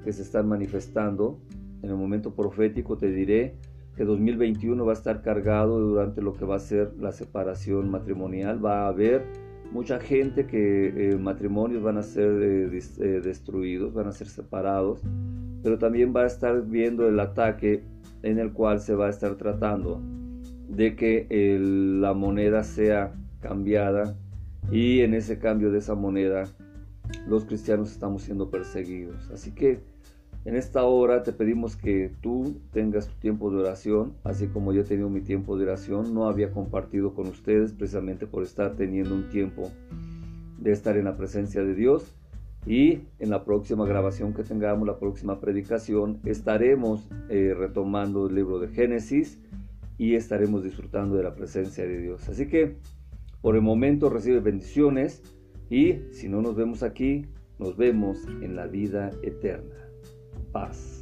que 0.03 0.11
se 0.11 0.23
están 0.23 0.47
manifestando. 0.47 1.39
En 1.81 1.89
el 1.89 1.95
momento 1.95 2.33
profético 2.33 2.97
te 2.97 3.11
diré 3.11 3.55
que 3.95 4.05
2021 4.05 4.83
va 4.85 4.91
a 4.91 4.95
estar 4.95 5.21
cargado 5.21 5.79
durante 5.79 6.21
lo 6.21 6.33
que 6.33 6.45
va 6.45 6.55
a 6.55 6.59
ser 6.59 6.93
la 6.99 7.11
separación 7.11 7.89
matrimonial. 7.89 8.63
Va 8.63 8.85
a 8.85 8.87
haber 8.87 9.23
mucha 9.71 9.99
gente 9.99 10.45
que 10.45 11.11
eh, 11.11 11.17
matrimonios 11.17 11.83
van 11.83 11.97
a 11.97 12.03
ser 12.03 12.41
eh, 12.41 12.79
eh, 12.99 13.21
destruidos, 13.23 13.93
van 13.93 14.07
a 14.07 14.11
ser 14.11 14.27
separados, 14.27 15.01
pero 15.63 15.79
también 15.79 16.13
va 16.15 16.23
a 16.23 16.27
estar 16.27 16.63
viendo 16.63 17.07
el 17.07 17.19
ataque 17.19 17.83
en 18.21 18.37
el 18.37 18.51
cual 18.51 18.79
se 18.79 18.93
va 18.93 19.07
a 19.07 19.09
estar 19.09 19.35
tratando 19.35 20.01
de 20.67 20.95
que 20.95 21.27
la 21.59 22.13
moneda 22.13 22.63
sea 22.63 23.13
cambiada 23.41 24.15
y 24.71 25.01
en 25.01 25.13
ese 25.13 25.39
cambio 25.39 25.71
de 25.71 25.79
esa 25.79 25.95
moneda 25.95 26.45
los 27.27 27.45
cristianos 27.45 27.91
estamos 27.91 28.23
siendo 28.23 28.49
perseguidos. 28.49 29.29
Así 29.31 29.51
que 29.51 29.79
en 30.45 30.55
esta 30.55 30.83
hora 30.83 31.23
te 31.23 31.31
pedimos 31.31 31.77
que 31.77 32.11
tú 32.21 32.57
tengas 32.71 33.07
tu 33.07 33.15
tiempo 33.15 33.49
de 33.49 33.59
oración, 33.59 34.13
así 34.25 34.47
como 34.47 34.73
yo 34.73 34.81
he 34.81 34.83
tenido 34.83 35.09
mi 35.09 35.21
tiempo 35.21 35.57
de 35.57 35.63
oración. 35.63 36.13
No 36.13 36.27
había 36.27 36.51
compartido 36.51 37.13
con 37.13 37.27
ustedes 37.27 37.71
precisamente 37.71 38.27
por 38.27 38.43
estar 38.43 38.75
teniendo 38.75 39.15
un 39.15 39.29
tiempo 39.29 39.71
de 40.59 40.71
estar 40.71 40.97
en 40.97 41.05
la 41.05 41.15
presencia 41.15 41.63
de 41.63 41.75
Dios. 41.75 42.13
Y 42.65 43.01
en 43.19 43.29
la 43.29 43.43
próxima 43.43 43.85
grabación 43.85 44.33
que 44.33 44.43
tengamos, 44.43 44.87
la 44.87 44.97
próxima 44.97 45.39
predicación, 45.39 46.19
estaremos 46.25 47.09
eh, 47.29 47.53
retomando 47.57 48.27
el 48.27 48.35
libro 48.35 48.59
de 48.59 48.69
Génesis 48.69 49.39
y 49.97 50.15
estaremos 50.15 50.63
disfrutando 50.63 51.15
de 51.15 51.23
la 51.23 51.35
presencia 51.35 51.85
de 51.85 51.97
Dios. 51.99 52.29
Así 52.29 52.47
que 52.47 52.77
por 53.41 53.55
el 53.55 53.61
momento 53.61 54.09
recibe 54.09 54.39
bendiciones 54.39 55.21
y 55.69 55.99
si 56.11 56.29
no 56.29 56.41
nos 56.41 56.55
vemos 56.55 56.83
aquí, 56.83 57.25
nos 57.59 57.75
vemos 57.75 58.25
en 58.41 58.55
la 58.55 58.67
vida 58.67 59.11
eterna 59.23 59.83
paz. 60.53 60.92